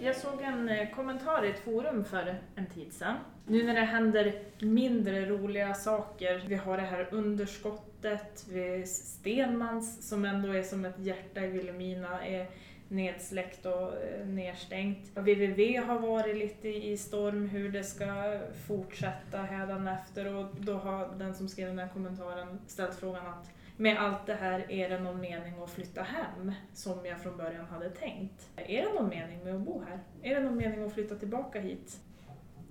Jag 0.02 0.16
såg 0.16 0.42
en 0.42 0.70
eh, 0.70 0.90
kommentar 0.90 1.46
i 1.46 1.50
ett 1.50 1.60
forum 1.60 2.06
för 2.06 2.36
en 2.56 2.66
tid 2.66 2.94
sedan. 2.94 3.16
Nu 3.48 3.64
när 3.64 3.74
det 3.74 3.82
händer 3.82 4.34
mindre 4.60 5.26
roliga 5.26 5.74
saker, 5.74 6.46
vi 6.48 6.56
har 6.56 6.78
det 6.78 6.84
här 6.84 7.08
underskottet, 7.12 8.46
vi 8.50 8.86
Stenmans 8.86 10.10
som 10.10 10.26
ändå 10.26 10.54
är 10.54 10.64
som 10.64 10.86
ett 10.86 11.00
hjärta 11.00 11.42
i 11.42 11.48
Vilhelmina 11.48 12.26
är 12.26 12.48
nedsläckt 12.88 13.66
och 13.66 14.04
eh, 14.04 14.28
nedstängt. 14.28 15.12
Www 15.16 15.78
har 15.78 16.00
varit 16.00 16.38
lite 16.38 16.68
i 16.68 16.98
storm 16.98 17.50
hur 17.50 17.72
det 17.72 17.84
ska 17.84 18.40
fortsätta 18.68 19.38
hädanefter 19.38 20.36
och 20.36 20.46
då 20.60 20.74
har 20.74 21.16
den 21.16 21.36
som 21.36 21.48
skrev 21.48 21.68
den 21.68 21.80
här 21.80 21.90
kommentaren 21.94 22.60
ställt 22.68 22.96
frågan 22.96 23.28
att 23.28 23.50
med 23.78 23.98
allt 24.00 24.26
det 24.26 24.34
här, 24.34 24.72
är 24.72 24.90
det 24.90 25.00
någon 25.00 25.22
mening 25.22 25.54
att 25.64 25.70
flytta 25.70 26.02
hem 26.02 26.52
som 26.74 27.06
jag 27.06 27.22
från 27.22 27.38
början 27.38 27.66
hade 27.66 27.90
tänkt? 27.90 28.50
Är 28.56 28.82
det 28.86 28.94
någon 28.94 29.10
mening 29.10 29.44
med 29.44 29.56
att 29.56 29.62
bo 29.62 29.84
här? 29.90 30.00
Är 30.22 30.36
det 30.36 30.42
någon 30.42 30.58
mening 30.58 30.84
att 30.84 30.94
flytta 30.94 31.16
tillbaka 31.16 31.60
hit? 31.60 32.00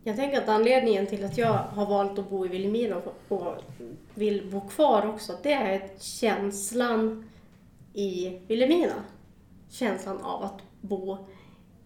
Jag 0.05 0.16
tänker 0.16 0.38
att 0.38 0.48
anledningen 0.48 1.07
till 1.07 1.24
att 1.24 1.38
jag 1.38 1.53
har 1.53 1.87
valt 1.87 2.18
att 2.18 2.31
bo 2.31 2.46
i 2.46 2.48
Vilhelmina 2.48 2.96
och 3.29 3.62
vill 4.14 4.50
bo 4.50 4.61
kvar 4.61 5.07
också, 5.07 5.38
det 5.42 5.53
är 5.53 5.88
känslan 5.98 7.31
i 7.92 8.38
Vilhelmina. 8.46 9.05
Känslan 9.74 10.22
av 10.22 10.42
att 10.42 10.62
bo 10.80 11.18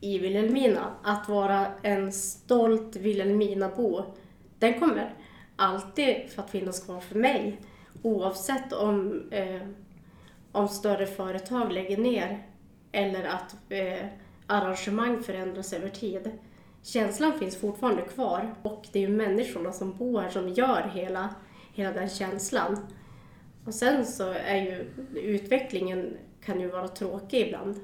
i 0.01 0.19
Vilhelmina. 0.19 0.95
Att 1.03 1.29
vara 1.29 1.67
en 1.83 2.13
stolt 2.13 2.97
Vilhelminabo. 2.97 4.05
Den 4.59 4.81
kommer 4.81 5.15
alltid 5.57 6.31
för 6.31 6.43
att 6.43 6.51
finnas 6.51 6.85
kvar 6.85 7.01
för 7.01 7.15
mig. 7.15 7.61
Oavsett 8.03 8.73
om, 8.73 9.23
eh, 9.31 9.63
om 10.53 10.69
större 10.69 11.07
företag 11.07 11.73
lägger 11.73 11.97
ner 11.99 12.47
eller 12.93 13.25
att 13.25 13.57
eh, 13.69 14.07
arrangemang 14.47 15.23
förändras 15.23 15.73
över 15.73 15.89
tid. 15.89 16.31
Känslan 16.83 17.39
finns 17.39 17.57
fortfarande 17.57 18.03
kvar 18.03 18.55
och 18.63 18.87
det 18.93 18.99
är 18.99 19.09
ju 19.09 19.17
människorna 19.17 19.73
som 19.73 19.97
bor 19.97 20.21
här 20.21 20.31
som 20.31 20.49
gör 20.49 20.91
hela, 20.95 21.35
hela 21.75 21.93
den 21.93 22.09
känslan. 22.09 22.87
Och 23.65 23.75
sen 23.75 24.07
så 24.07 24.31
är 24.31 24.57
ju 24.57 24.91
utvecklingen 25.15 26.17
kan 26.49 26.61
ju 26.61 26.69
vara 26.69 26.89
tråkig 26.89 27.41
ibland. 27.47 27.77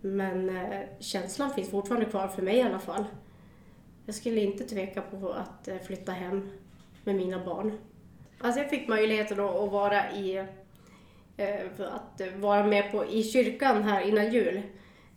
Men 0.00 0.56
eh, 0.56 0.80
känslan 1.00 1.50
finns 1.50 1.70
fortfarande 1.70 2.06
kvar 2.06 2.28
för 2.28 2.42
mig 2.42 2.56
i 2.56 2.62
alla 2.62 2.78
fall. 2.78 3.04
Jag 4.06 4.14
skulle 4.14 4.40
inte 4.40 4.64
tveka 4.64 5.02
på 5.02 5.32
att 5.32 5.68
eh, 5.68 5.78
flytta 5.78 6.12
hem 6.12 6.50
med 7.04 7.14
mina 7.14 7.44
barn. 7.44 7.78
Alltså 8.38 8.60
jag 8.60 8.70
fick 8.70 8.88
möjligheten 8.88 9.40
att, 9.40 9.72
vara 9.72 10.12
i 10.12 10.36
eh, 11.36 11.66
att 11.78 12.20
vara 12.36 12.66
med 12.66 12.92
på, 12.92 13.06
i 13.06 13.22
kyrkan 13.22 13.82
här 13.82 14.00
innan 14.00 14.32
jul 14.32 14.62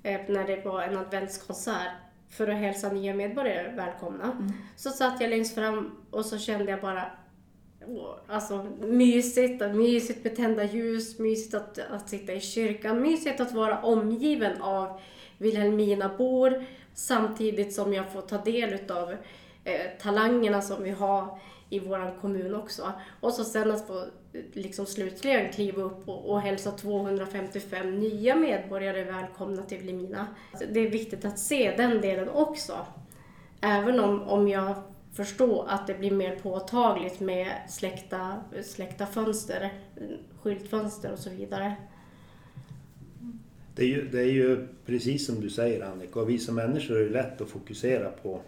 när 0.03 0.47
det 0.47 0.65
var 0.65 0.81
en 0.81 0.97
adventskonsert 0.97 1.91
för 2.29 2.47
att 2.47 2.57
hälsa 2.57 2.91
nya 2.91 3.13
medborgare 3.13 3.75
välkomna. 3.75 4.51
Så 4.75 4.89
satt 4.89 5.21
jag 5.21 5.29
längst 5.29 5.55
fram 5.55 5.95
och 6.11 6.25
så 6.25 6.37
kände 6.37 6.71
jag 6.71 6.81
bara 6.81 7.11
Alltså 8.27 8.65
mysigt, 8.79 9.75
mysigt 9.75 10.23
med 10.23 10.35
tända 10.35 10.63
ljus, 10.63 11.19
mysigt 11.19 11.53
att, 11.53 11.79
att 11.91 12.09
sitta 12.09 12.33
i 12.33 12.39
kyrkan, 12.39 13.01
mysigt 13.01 13.39
att 13.39 13.51
vara 13.51 13.81
omgiven 13.81 14.61
av 14.61 14.99
Vilhelminabor 15.37 16.65
samtidigt 16.93 17.73
som 17.73 17.93
jag 17.93 18.11
får 18.11 18.21
ta 18.21 18.37
del 18.37 18.73
utav 18.73 19.11
eh, 19.63 19.81
talangerna 20.01 20.61
som 20.61 20.83
vi 20.83 20.89
har 20.89 21.39
i 21.69 21.79
vår 21.79 22.21
kommun 22.21 22.55
också. 22.55 22.91
Och 23.19 23.33
så 23.33 23.43
sen 23.43 23.71
att 23.71 23.87
få 23.87 23.99
eh, 23.99 24.41
liksom 24.53 24.85
slutligen 24.85 25.51
kliva 25.51 25.81
upp 25.81 26.09
och, 26.09 26.29
och 26.29 26.41
hälsa 26.41 26.71
255 26.71 27.99
nya 27.99 28.35
medborgare 28.35 29.03
välkomna 29.03 29.63
till 29.63 29.77
Vilhelmina. 29.77 30.27
Det 30.69 30.79
är 30.79 30.89
viktigt 30.89 31.25
att 31.25 31.39
se 31.39 31.73
den 31.77 32.01
delen 32.01 32.29
också. 32.29 32.73
Även 33.61 33.99
om, 33.99 34.21
om 34.21 34.47
jag 34.47 34.75
förstå 35.13 35.61
att 35.61 35.87
det 35.87 35.93
blir 35.93 36.11
mer 36.11 36.35
påtagligt 36.35 37.19
med 37.19 37.47
släckta, 37.69 38.43
släckta 38.63 39.05
fönster, 39.05 39.73
skyltfönster 40.41 41.11
och 41.11 41.19
så 41.19 41.29
vidare. 41.29 41.75
Det 43.75 43.83
är, 43.83 43.87
ju, 43.87 44.07
det 44.07 44.19
är 44.19 44.31
ju 44.31 44.67
precis 44.85 45.25
som 45.25 45.41
du 45.41 45.49
säger 45.49 45.81
Annika, 45.81 46.19
och 46.19 46.29
vi 46.29 46.39
som 46.39 46.55
människor 46.55 46.97
är 46.97 47.09
lätt 47.09 47.41
att 47.41 47.49
fokusera 47.49 48.11
på 48.11 48.41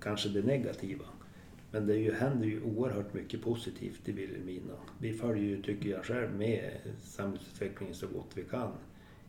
kanske 0.00 0.28
det 0.28 0.42
negativa. 0.42 1.04
Men 1.70 1.86
det 1.86 1.94
är 1.94 1.98
ju, 1.98 2.14
händer 2.14 2.46
ju 2.46 2.62
oerhört 2.62 3.14
mycket 3.14 3.42
positivt 3.42 4.08
i 4.08 4.12
Vilhelmina. 4.12 4.74
Vi 4.98 5.12
följer 5.12 5.44
ju, 5.44 5.62
tycker 5.62 5.90
jag 5.90 6.04
själv, 6.04 6.34
med 6.38 6.70
samhällsutvecklingen 7.04 7.94
så 7.94 8.06
gott 8.06 8.30
vi 8.34 8.42
kan 8.42 8.72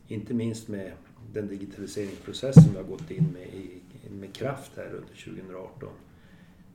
inte 0.08 0.34
minst 0.34 0.68
med 0.68 0.92
den 1.34 1.48
digitaliseringsprocess 1.48 2.56
som 2.56 2.72
vi 2.72 2.78
har 2.78 2.84
gått 2.84 3.12
in 3.12 3.34
med, 3.34 3.48
i, 3.48 3.82
med 4.10 4.34
kraft 4.34 4.72
här 4.76 4.86
under 4.86 5.24
2018. 5.26 5.90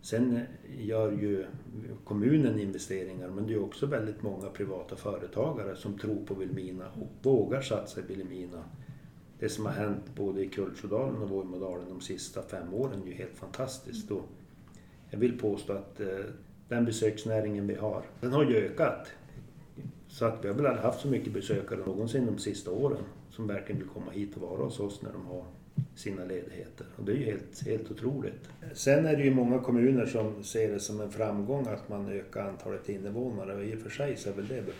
Sen 0.03 0.41
gör 0.79 1.13
ju 1.13 1.47
kommunen 2.05 2.59
investeringar 2.59 3.29
men 3.29 3.47
det 3.47 3.55
är 3.55 3.63
också 3.63 3.87
väldigt 3.87 4.23
många 4.23 4.49
privata 4.49 4.97
företagare 4.97 5.77
som 5.77 5.99
tror 5.99 6.25
på 6.27 6.35
Vilhelmina 6.35 6.89
och 7.01 7.09
vågar 7.23 7.61
satsa 7.61 8.01
i 8.01 8.03
Vilhelmina. 8.03 8.65
Det 9.39 9.49
som 9.49 9.67
har 9.67 9.73
hänt 9.73 10.15
både 10.17 10.45
i 10.45 10.49
Kultsjödalen 10.49 11.23
och 11.23 11.29
Vojmådalen 11.29 11.89
de 11.89 12.01
sista 12.01 12.43
fem 12.43 12.75
åren 12.75 13.03
är 13.03 13.07
ju 13.07 13.13
helt 13.13 13.37
fantastiskt. 13.37 14.11
Och 14.11 14.23
jag 15.11 15.19
vill 15.19 15.39
påstå 15.39 15.73
att 15.73 16.01
eh, 16.01 16.07
den 16.69 16.85
besöksnäringen 16.85 17.67
vi 17.67 17.75
har, 17.75 18.03
den 18.21 18.33
har 18.33 18.45
ju 18.45 18.57
ökat. 18.57 19.13
Så 20.09 20.25
att 20.25 20.45
vi 20.45 20.49
har 20.49 20.55
väl 20.55 20.67
aldrig 20.67 20.85
haft 20.85 21.01
så 21.01 21.09
mycket 21.09 21.33
besökare 21.33 21.79
någonsin 21.87 22.27
de 22.27 22.39
sista 22.39 22.71
åren 22.71 23.03
som 23.31 23.47
verkligen 23.47 23.81
vill 23.81 23.91
komma 23.91 24.11
hit 24.11 24.37
och 24.37 24.43
vara 24.43 24.65
hos 24.65 24.81
oss 24.81 25.03
när 25.03 25.13
de 25.13 25.27
har 25.27 25.45
sina 25.95 26.25
ledigheter. 26.25 26.87
Och 26.97 27.05
det 27.05 27.13
är 27.13 27.17
ju 27.17 27.25
helt, 27.25 27.67
helt 27.67 27.91
otroligt. 27.91 28.49
Sen 28.75 29.07
är 29.07 29.17
det 29.17 29.23
ju 29.23 29.35
många 29.35 29.59
kommuner 29.59 30.07
som 30.07 30.45
ser 30.45 30.73
det 30.73 30.81
som 30.81 31.01
en 31.01 31.11
framgång 31.11 31.67
att 31.67 31.89
man 31.89 32.09
ökar 32.09 32.49
antalet 32.49 32.89
invånare 32.89 33.57
och 33.57 33.65
i 33.65 33.75
och 33.75 33.79
för 33.79 33.91
sig 33.91 34.17
så 34.17 34.31
är 34.31 34.35
väl 34.35 34.49
det 34.49 34.63
bra. 34.63 34.75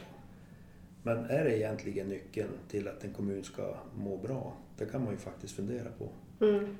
Men 1.03 1.25
är 1.25 1.45
det 1.45 1.59
egentligen 1.59 2.09
nyckeln 2.09 2.51
till 2.69 2.89
att 2.89 3.05
en 3.05 3.13
kommun 3.13 3.45
ska 3.45 3.75
må 3.97 4.17
bra? 4.17 4.53
Det 4.79 4.87
kan 4.87 5.05
man 5.05 5.13
ju 5.13 5.19
faktiskt 5.19 5.55
fundera 5.55 5.89
på. 5.99 6.09
Mm. 6.45 6.77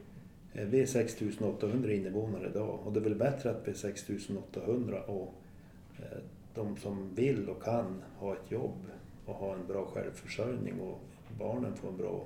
Eh, 0.55 0.67
Vi 0.67 0.81
är 0.81 0.87
6800 0.87 1.93
invånare 1.93 2.49
idag 2.51 2.81
och 2.85 2.93
det 2.93 3.01
är 3.01 3.05
väl 3.05 3.15
bättre 3.15 3.51
att 3.51 3.63
vi 3.65 3.71
är 3.71 3.77
6800 3.77 5.03
och 5.03 5.35
eh, 5.99 6.19
de 6.55 6.77
som 6.77 7.15
vill 7.15 7.49
och 7.49 7.63
kan 7.63 8.03
ha 8.17 8.33
ett 8.33 8.51
jobb 8.51 8.87
och 9.27 9.35
ha 9.35 9.55
en 9.55 9.67
bra 9.67 9.85
självförsörjning 9.87 10.81
och 10.81 11.01
barnen 11.39 11.75
får 11.75 11.89
en 11.89 11.97
bra 11.97 12.25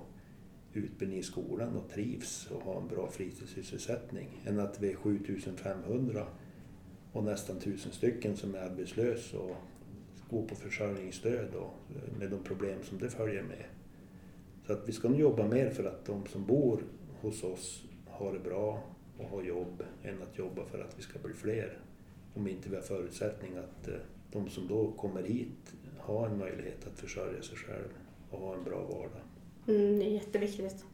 utbildning 0.77 1.19
i 1.19 1.23
skolan 1.23 1.77
och 1.77 1.91
trivs 1.91 2.51
och 2.51 2.63
har 2.63 2.81
en 2.81 2.89
bra 2.89 3.11
fritidssysselsättning 3.11 4.29
än 4.45 4.61
att 4.61 4.81
vi 4.81 4.93
är 4.93 4.97
7500 4.97 6.27
och 7.13 7.25
nästan 7.25 7.57
1000 7.57 7.93
stycken 7.93 8.37
som 8.37 8.55
är 8.55 8.59
arbetslösa 8.59 9.39
och 9.39 9.57
går 10.31 10.47
på 10.47 10.55
försörjningsstöd 10.55 11.55
och 11.55 11.75
med 12.19 12.31
de 12.31 12.43
problem 12.43 12.79
som 12.83 12.99
det 12.99 13.11
följer 13.11 13.43
med. 13.43 13.65
Så 14.67 14.73
att 14.73 14.89
vi 14.89 14.93
ska 14.93 15.09
nog 15.09 15.21
jobba 15.21 15.49
mer 15.49 15.71
för 15.71 15.85
att 15.85 16.05
de 16.05 16.27
som 16.27 16.47
bor 16.47 16.83
hos 17.21 17.45
oss 17.45 17.85
har 18.07 18.33
det 18.33 18.39
bra 18.39 18.83
och 19.19 19.29
har 19.29 19.43
jobb 19.43 19.83
än 20.03 20.23
att 20.23 20.39
jobba 20.39 20.65
för 20.65 20.79
att 20.79 20.99
vi 20.99 21.03
ska 21.03 21.19
bli 21.19 21.35
fler. 21.35 21.79
Om 22.35 22.49
inte 22.49 22.69
vi 22.69 22.77
har 22.77 22.83
förutsättning 22.83 23.57
att 23.57 23.89
eh, 23.89 23.95
de 24.33 24.49
som 24.49 24.69
då 24.69 24.93
kommer 24.93 25.23
hit 25.23 25.75
har 25.99 26.27
en 26.27 26.39
möjlighet 26.39 26.87
att 26.87 26.99
försörja 26.99 27.43
sig 27.43 27.57
själv 27.57 27.89
och 28.31 28.39
ha 28.39 28.55
en 28.55 28.65
bra 28.65 28.83
vardag. 28.83 29.23
Mm, 29.69 29.99
det 29.99 30.05
är 30.05 30.11
jätteviktigt. 30.11 30.85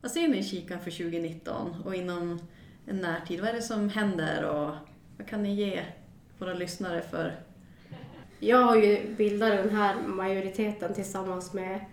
Vad 0.00 0.12
ser 0.12 0.28
ni 0.28 0.38
i 0.38 0.42
kikaren 0.42 0.80
för 0.80 0.90
2019 0.90 1.74
och 1.84 1.94
inom 1.94 2.40
en 2.86 2.96
närtid? 2.96 3.40
Vad 3.40 3.48
är 3.48 3.52
det 3.54 3.62
som 3.62 3.88
händer 3.88 4.44
och 4.44 4.74
vad 5.18 5.26
kan 5.26 5.42
ni 5.42 5.54
ge 5.54 5.82
våra 6.38 6.54
lyssnare 6.54 7.02
för... 7.02 7.40
Jag 8.38 8.62
har 8.62 8.76
ju 8.76 9.14
bildat 9.16 9.50
den 9.50 9.76
här 9.76 9.96
majoriteten 10.06 10.94
tillsammans 10.94 11.52
med, 11.52 11.84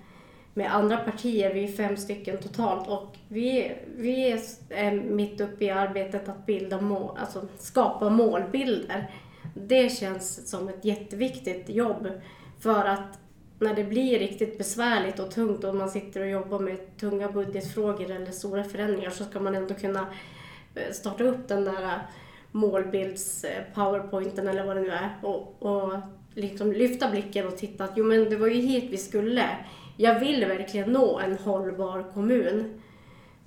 med 0.54 0.76
andra 0.76 0.98
partier. 0.98 1.54
Vi 1.54 1.64
är 1.64 1.68
fem 1.68 1.98
stycken 1.98 2.38
totalt 2.38 2.88
och 2.88 3.18
vi, 3.28 3.76
vi 3.98 4.32
är 4.70 4.92
mitt 5.02 5.42
uppe 5.42 5.66
i 5.66 5.70
arbetet 5.70 6.30
att 6.30 6.46
bilda 6.46 6.82
mål, 6.82 7.18
alltså 7.18 7.48
skapa 7.58 8.10
målbilder. 8.10 9.12
Det 9.54 9.90
känns 9.90 10.50
som 10.50 10.70
ett 10.70 10.86
jätteviktigt 10.86 11.70
jobb 11.70 12.08
för 12.60 12.86
att 12.86 13.20
när 13.60 13.74
det 13.74 13.84
blir 13.84 14.20
riktigt 14.20 14.58
besvärligt 14.58 15.20
och 15.20 15.32
tungt 15.32 15.64
och 15.64 15.76
man 15.76 15.90
sitter 15.90 16.22
och 16.22 16.30
jobbar 16.30 16.60
med 16.60 16.98
tunga 16.98 17.32
budgetfrågor 17.32 18.12
eller 18.12 18.32
stora 18.32 18.64
förändringar 18.64 19.10
så 19.10 19.24
ska 19.24 19.40
man 19.40 19.56
ändå 19.56 19.74
kunna 19.74 20.08
eh, 20.76 20.92
starta 20.92 21.24
upp 21.24 21.48
den 21.48 21.64
där 21.64 21.84
eh, 21.84 22.00
målbilds-powerpointen 22.52 24.48
eh, 24.48 24.52
eller 24.52 24.66
vad 24.66 24.76
det 24.76 24.82
nu 24.82 24.90
är 24.90 25.10
och, 25.22 25.56
och 25.60 25.94
liksom 26.34 26.72
lyfta 26.72 27.10
blicken 27.10 27.48
och 27.48 27.58
titta 27.58 27.84
att 27.84 27.94
jo 27.96 28.06
men 28.06 28.30
det 28.30 28.36
var 28.36 28.48
ju 28.48 28.62
hit 28.62 28.86
vi 28.92 28.98
skulle. 28.98 29.44
Jag 29.98 30.20
vill 30.20 30.46
verkligen 30.46 30.92
nå 30.92 31.20
en 31.20 31.38
hållbar 31.38 32.06
kommun. 32.14 32.82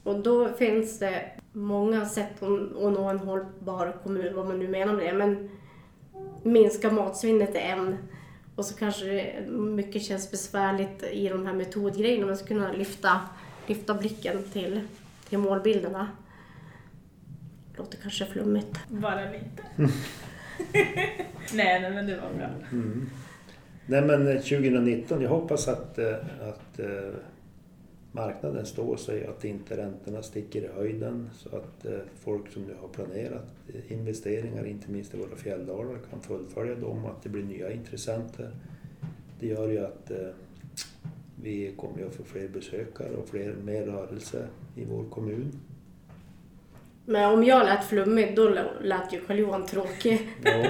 Och 0.03 0.21
då 0.21 0.49
finns 0.49 0.99
det 0.99 1.31
många 1.53 2.07
sätt 2.07 2.43
att 2.43 2.49
nå 2.93 3.05
en 3.05 3.19
hållbar 3.19 3.97
kommun, 4.03 4.37
vad 4.37 4.47
man 4.47 4.59
nu 4.59 4.69
menar 4.69 4.93
med 4.93 5.07
det. 5.07 5.13
Men 5.13 5.51
minska 6.43 6.91
matsvinnet 6.91 7.55
är 7.55 7.61
en. 7.61 7.97
Och 8.61 8.67
så 8.67 8.75
kanske 8.75 9.05
det 9.05 9.51
mycket 9.51 10.03
känns 10.03 10.31
besvärligt 10.31 11.03
i 11.03 11.29
de 11.29 11.47
här 11.47 11.53
metodgrejerna. 11.53 12.27
Man 12.27 12.37
ska 12.37 12.47
kunna 12.47 12.73
lyfta, 12.73 13.21
lyfta 13.67 13.95
blicken 13.95 14.43
till, 14.53 14.81
till 15.29 15.39
målbilderna. 15.39 16.09
Låter 17.77 17.99
kanske 17.99 18.27
flummigt. 18.27 18.81
Bara 18.89 19.31
lite. 19.31 19.63
nej, 21.53 21.81
nej, 21.81 21.91
men 21.91 22.07
det 22.07 22.17
var 22.17 22.39
bra. 22.39 22.49
Mm. 22.73 23.11
Nej 23.87 24.03
men 24.03 24.29
eh, 24.29 24.35
2019, 24.35 25.23
jag 25.23 25.29
hoppas 25.29 25.69
att, 25.69 25.99
eh, 25.99 26.15
att 26.49 26.79
eh, 26.79 26.87
marknaden 28.13 28.67
står 28.67 28.97
sig, 28.97 29.27
att 29.27 29.45
inte 29.45 29.77
räntorna 29.77 30.23
sticker 30.23 30.63
i 30.63 30.69
höjden 30.77 31.31
så 31.39 31.49
att 31.57 31.85
eh, 31.87 31.93
folk 32.21 32.53
som 32.53 32.63
nu 32.63 32.75
har 32.81 32.89
planerat 32.89 33.47
eh, 33.75 33.93
investeringar, 33.93 34.67
inte 34.67 34.91
minst 34.91 35.15
i 35.15 35.19
våra 35.19 35.37
fjälldalar, 35.37 35.99
kan 36.11 36.21
fullfölja 36.21 36.75
dem 36.75 37.05
och 37.05 37.11
att 37.11 37.23
det 37.23 37.29
blir 37.29 37.43
nya 37.43 37.73
intressenter. 37.73 38.51
Det 39.41 39.47
gör 39.47 39.69
ju 39.69 39.79
att 39.85 40.11
eh, 40.11 40.17
vi 41.43 41.73
kommer 41.77 42.07
att 42.07 42.15
få 42.15 42.25
fler 42.25 42.49
besökare 42.49 43.11
och 43.17 43.29
fler, 43.29 43.55
mer 43.65 43.83
rörelse 43.83 44.47
i 44.77 44.85
vår 44.85 45.05
kommun. 45.11 45.53
Men 47.07 47.31
om 47.33 47.45
jag 47.45 47.65
lät 47.65 47.85
flummig, 47.85 48.37
då 48.37 48.49
lät 48.81 49.13
ju 49.13 49.21
Carl-Johan 49.21 49.67
tråkig. 49.67 50.29
Ja. 50.45 50.67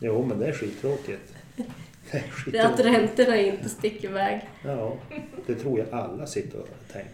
Jo, 0.00 0.24
men 0.28 0.38
det 0.38 0.46
är 0.46 0.52
skittråkigt. 0.52 1.34
Det 1.56 2.18
är 2.18 2.24
Det 2.52 2.58
är 2.58 2.64
att 2.66 2.70
skittråkigt. 2.70 2.86
räntorna 3.18 3.40
inte 3.40 3.68
sticker 3.68 4.08
iväg. 4.08 4.48
Ja, 4.64 4.96
det 5.46 5.54
tror 5.54 5.78
jag 5.78 5.88
alla 5.92 6.26
sitter 6.26 6.58
och 6.60 6.68
tänker. 6.92 7.10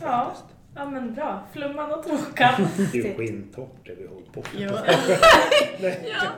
Ja. 0.00 0.32
Ja, 0.74 0.90
men 0.90 1.14
bra. 1.14 1.42
Flumman 1.52 1.92
och 1.92 2.04
tråkan. 2.04 2.66
Det 2.92 2.98
är 2.98 3.04
ju 3.04 3.14
skinntorrt 3.14 3.86
det 3.86 3.94
vi 3.94 4.06
håller 4.06 4.26
på 4.26 4.42
med. 4.58 4.60
Ja. 6.06 6.32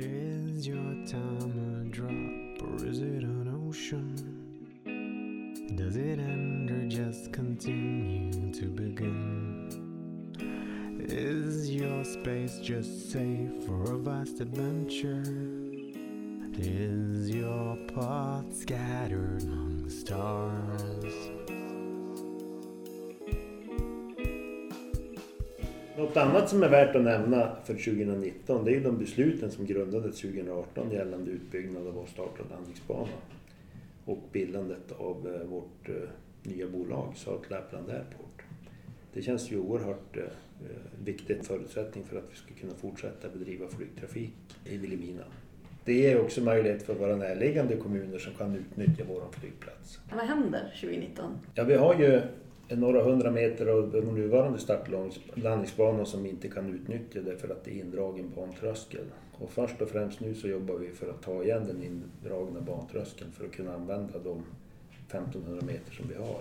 Is 0.00 0.68
your 0.68 1.06
time 1.06 1.80
a 1.80 1.96
drop 1.96 2.62
or 2.62 2.88
is 2.88 2.98
it 2.98 3.24
an 3.24 3.68
ocean? 3.68 4.16
Does 5.76 5.96
it 5.96 6.18
end 6.18 6.70
or 6.70 6.84
just 6.84 7.32
continue 7.34 8.52
to 8.52 8.66
begin? 8.66 9.68
Is 11.08 11.70
your 11.70 12.04
space 12.04 12.60
just 12.62 13.10
safe 13.10 13.66
for 13.66 13.94
a 13.94 13.98
vast 13.98 14.40
adventure? 14.40 15.61
Is 16.58 17.30
your 17.30 17.76
pot 17.94 18.54
scattered 18.54 19.42
among 19.42 19.84
the 19.84 19.90
stars? 19.90 21.14
Något 25.96 26.16
annat 26.16 26.48
som 26.48 26.62
är 26.62 26.68
värt 26.68 26.96
att 26.96 27.02
nämna 27.02 27.56
för 27.64 27.74
2019 27.74 28.64
det 28.64 28.70
är 28.70 28.74
ju 28.74 28.80
de 28.80 28.98
besluten 28.98 29.50
som 29.50 29.66
grundades 29.66 30.20
2018 30.20 30.90
gällande 30.90 31.30
utbyggnad 31.30 31.86
av 31.86 31.94
vår 31.94 32.06
start 32.06 32.40
och 32.40 32.50
landningsbana 32.50 33.08
och 34.04 34.22
bildandet 34.32 34.92
av 34.92 35.34
eh, 35.34 35.48
vårt 35.48 35.88
eh, 35.88 35.94
nya 36.42 36.68
bolag 36.68 37.12
South 37.16 37.50
Lapland 37.50 37.90
Airport. 37.90 38.42
Det 39.14 39.22
känns 39.22 39.52
ju 39.52 39.58
oerhört 39.58 40.16
eh, 40.16 40.22
viktigt 41.04 41.46
förutsättning 41.46 42.04
för 42.04 42.16
att 42.16 42.28
vi 42.30 42.36
ska 42.36 42.54
kunna 42.54 42.74
fortsätta 42.74 43.28
bedriva 43.28 43.68
flygtrafik 43.68 44.34
i 44.64 44.76
Vilhelmina. 44.76 45.24
Det 45.84 45.92
ger 45.92 46.20
också 46.20 46.40
möjlighet 46.40 46.82
för 46.82 46.94
våra 46.94 47.16
närliggande 47.16 47.76
kommuner 47.76 48.18
som 48.18 48.34
kan 48.34 48.56
utnyttja 48.56 49.04
vår 49.08 49.22
flygplats. 49.40 49.98
Vad 50.12 50.24
händer 50.24 50.74
2019? 50.80 51.38
Ja, 51.54 51.64
vi 51.64 51.74
har 51.74 51.94
ju 51.94 52.20
några 52.68 53.02
hundra 53.02 53.30
meter 53.30 53.66
av 53.66 53.90
den 53.90 54.04
nuvarande 54.04 54.58
start 54.58 54.88
och 54.92 55.38
landningsbanan 55.38 56.06
som 56.06 56.22
vi 56.22 56.28
inte 56.28 56.48
kan 56.48 56.74
utnyttja 56.74 57.20
därför 57.20 57.48
att 57.48 57.64
det 57.64 57.70
är 57.70 57.80
indragen 57.80 58.32
bantröskel. 58.36 59.04
Och 59.32 59.50
först 59.50 59.80
och 59.82 59.88
främst 59.88 60.20
nu 60.20 60.34
så 60.34 60.48
jobbar 60.48 60.74
vi 60.74 60.90
för 60.90 61.10
att 61.10 61.22
ta 61.22 61.42
igen 61.42 61.66
den 61.66 61.82
indragna 61.82 62.60
bantröskeln 62.60 63.32
för 63.32 63.44
att 63.44 63.52
kunna 63.52 63.74
använda 63.74 64.18
de 64.18 64.44
1500 65.08 65.66
meter 65.66 65.92
som 65.92 66.08
vi 66.08 66.14
har. 66.14 66.40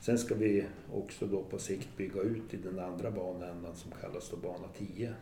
Sen 0.00 0.18
ska 0.18 0.34
vi 0.34 0.64
också 0.92 1.26
då 1.26 1.42
på 1.42 1.58
sikt 1.58 1.96
bygga 1.96 2.20
ut 2.20 2.54
i 2.54 2.56
den 2.56 2.78
andra 2.78 3.10
banändan 3.10 3.76
som 3.76 3.90
kallas 4.00 4.30
då 4.30 4.36
bana 4.36 4.68
10 4.78 5.14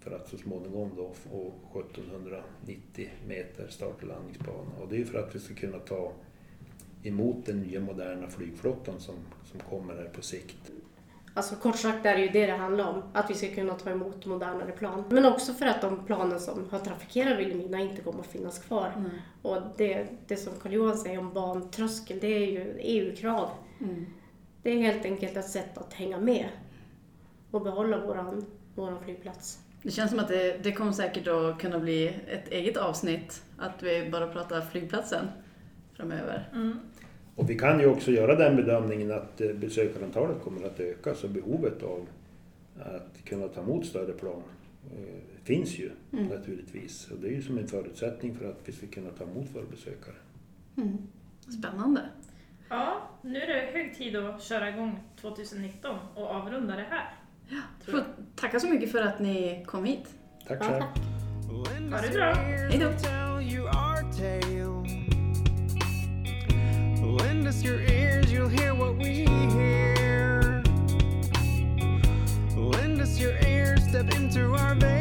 för 0.00 0.10
att 0.10 0.28
så 0.28 0.38
småningom 0.38 0.90
då 0.96 1.12
få 1.12 1.52
1790 1.80 3.08
meter 3.26 3.68
start 3.68 4.02
och 4.02 4.08
landningsbana. 4.08 4.70
Och 4.80 4.88
det 4.88 5.00
är 5.00 5.04
för 5.04 5.18
att 5.18 5.34
vi 5.34 5.38
ska 5.38 5.54
kunna 5.54 5.78
ta 5.78 6.12
emot 7.02 7.46
den 7.46 7.60
nya 7.60 7.80
moderna 7.80 8.28
flygflottan 8.28 9.00
som, 9.00 9.14
som 9.44 9.60
kommer 9.60 9.94
här 9.94 10.08
på 10.14 10.22
sikt. 10.22 10.70
Alltså 11.34 11.56
kort 11.56 11.76
sagt 11.76 12.06
är 12.06 12.16
det 12.16 12.22
ju 12.22 12.28
det 12.28 12.46
det 12.46 12.52
handlar 12.52 12.88
om. 12.88 13.02
Att 13.12 13.30
vi 13.30 13.34
ska 13.34 13.48
kunna 13.48 13.74
ta 13.74 13.90
emot 13.90 14.26
modernare 14.26 14.72
plan. 14.72 15.04
Men 15.10 15.26
också 15.26 15.54
för 15.54 15.66
att 15.66 15.80
de 15.80 16.04
planen 16.06 16.40
som 16.40 16.68
har 16.70 16.78
trafikerat 16.78 17.38
Vilhelmina 17.38 17.80
inte 17.80 18.02
kommer 18.02 18.20
att 18.20 18.26
finnas 18.26 18.58
kvar. 18.58 18.92
Mm. 18.96 19.10
Och 19.42 19.62
det, 19.76 20.06
det 20.26 20.36
som 20.36 20.52
Carl-Johan 20.62 20.98
säger 20.98 21.18
om 21.18 21.32
bantröskel, 21.32 22.18
det 22.20 22.26
är 22.26 22.46
ju 22.46 22.76
EU-krav. 22.78 23.50
Mm. 23.80 24.06
Det 24.62 24.70
är 24.70 24.78
helt 24.78 25.04
enkelt 25.04 25.36
ett 25.36 25.50
sätt 25.50 25.78
att 25.78 25.92
hänga 25.92 26.20
med 26.20 26.48
och 27.50 27.62
behålla 27.62 28.06
våran, 28.06 28.46
våran 28.74 29.04
flygplats. 29.04 29.58
Det 29.82 29.90
känns 29.90 30.10
som 30.10 30.18
att 30.20 30.28
det, 30.28 30.62
det 30.62 30.72
kommer 30.72 30.92
säkert 30.92 31.26
att 31.26 31.58
kunna 31.60 31.78
bli 31.78 32.08
ett 32.28 32.48
eget 32.48 32.76
avsnitt, 32.76 33.44
att 33.58 33.82
vi 33.82 34.10
bara 34.10 34.26
pratar 34.28 34.60
flygplatsen 34.60 35.26
framöver. 35.92 36.48
Mm. 36.54 36.78
Och 37.34 37.50
vi 37.50 37.58
kan 37.58 37.80
ju 37.80 37.86
också 37.86 38.10
göra 38.10 38.34
den 38.34 38.56
bedömningen 38.56 39.12
att 39.12 39.40
eh, 39.40 39.52
besökarantalet 39.52 40.42
kommer 40.42 40.66
att 40.66 40.80
öka 40.80 41.14
så 41.14 41.28
behovet 41.28 41.82
av 41.82 42.06
att 42.80 43.24
kunna 43.24 43.48
ta 43.48 43.60
emot 43.60 43.86
större 43.86 44.12
plan 44.12 44.42
eh, 44.92 45.44
finns 45.44 45.78
ju 45.78 45.90
Mm. 46.12 46.26
naturligtvis. 46.26 47.10
Och 47.10 47.18
det 47.18 47.28
är 47.28 47.32
ju 47.32 47.42
som 47.42 47.58
en 47.58 47.68
förutsättning 47.68 48.34
för 48.34 48.50
att 48.50 48.58
vi 48.64 48.72
ska 48.72 48.86
kunna 48.86 49.10
ta 49.10 49.24
emot 49.24 49.46
våra 49.54 49.64
besökare. 49.70 50.14
Mm. 50.76 50.98
Spännande. 51.58 52.00
Ja, 52.68 53.08
nu 53.22 53.40
är 53.40 53.46
det 53.46 53.70
hög 53.78 53.96
tid 53.96 54.16
att 54.16 54.42
köra 54.42 54.68
igång 54.68 54.98
2019 55.20 55.96
och 56.14 56.26
avrunda 56.30 56.76
det 56.76 56.86
här. 56.90 57.14
Tror 57.84 57.92
Får 57.98 58.04
tacka 58.36 58.60
så 58.60 58.66
mycket 58.66 58.92
för 58.92 59.02
att 59.02 59.18
ni 59.20 59.64
kom 59.66 59.84
hit. 59.84 60.04
Tack 60.48 60.58
Ja, 60.60 60.66
själv! 60.68 60.80
tack. 60.80 60.98
Lend 61.74 61.94
Ha 61.94 62.00
det 62.00 62.08
bra. 62.08 62.26
ears, 62.26 62.70
Hej 62.72 62.78
då. 62.80 62.86
we'll 62.86 62.98
tell 63.00 63.52
you 63.52 63.64
our 63.66 64.12
tale. 64.12 64.80
Lend 67.26 67.46
us 67.46 67.64
your 67.64 67.80
ears, 67.80 68.32
you'll 68.32 68.48
hear 68.48 68.72
what 68.74 68.96
we 68.98 69.04
hear. 69.54 70.62
Lend 72.56 73.00
us 73.00 73.20
your 73.20 73.32
ears, 73.46 73.82
step 73.88 74.14
into 74.20 74.40
our 74.40 74.74
veil. 74.74 74.99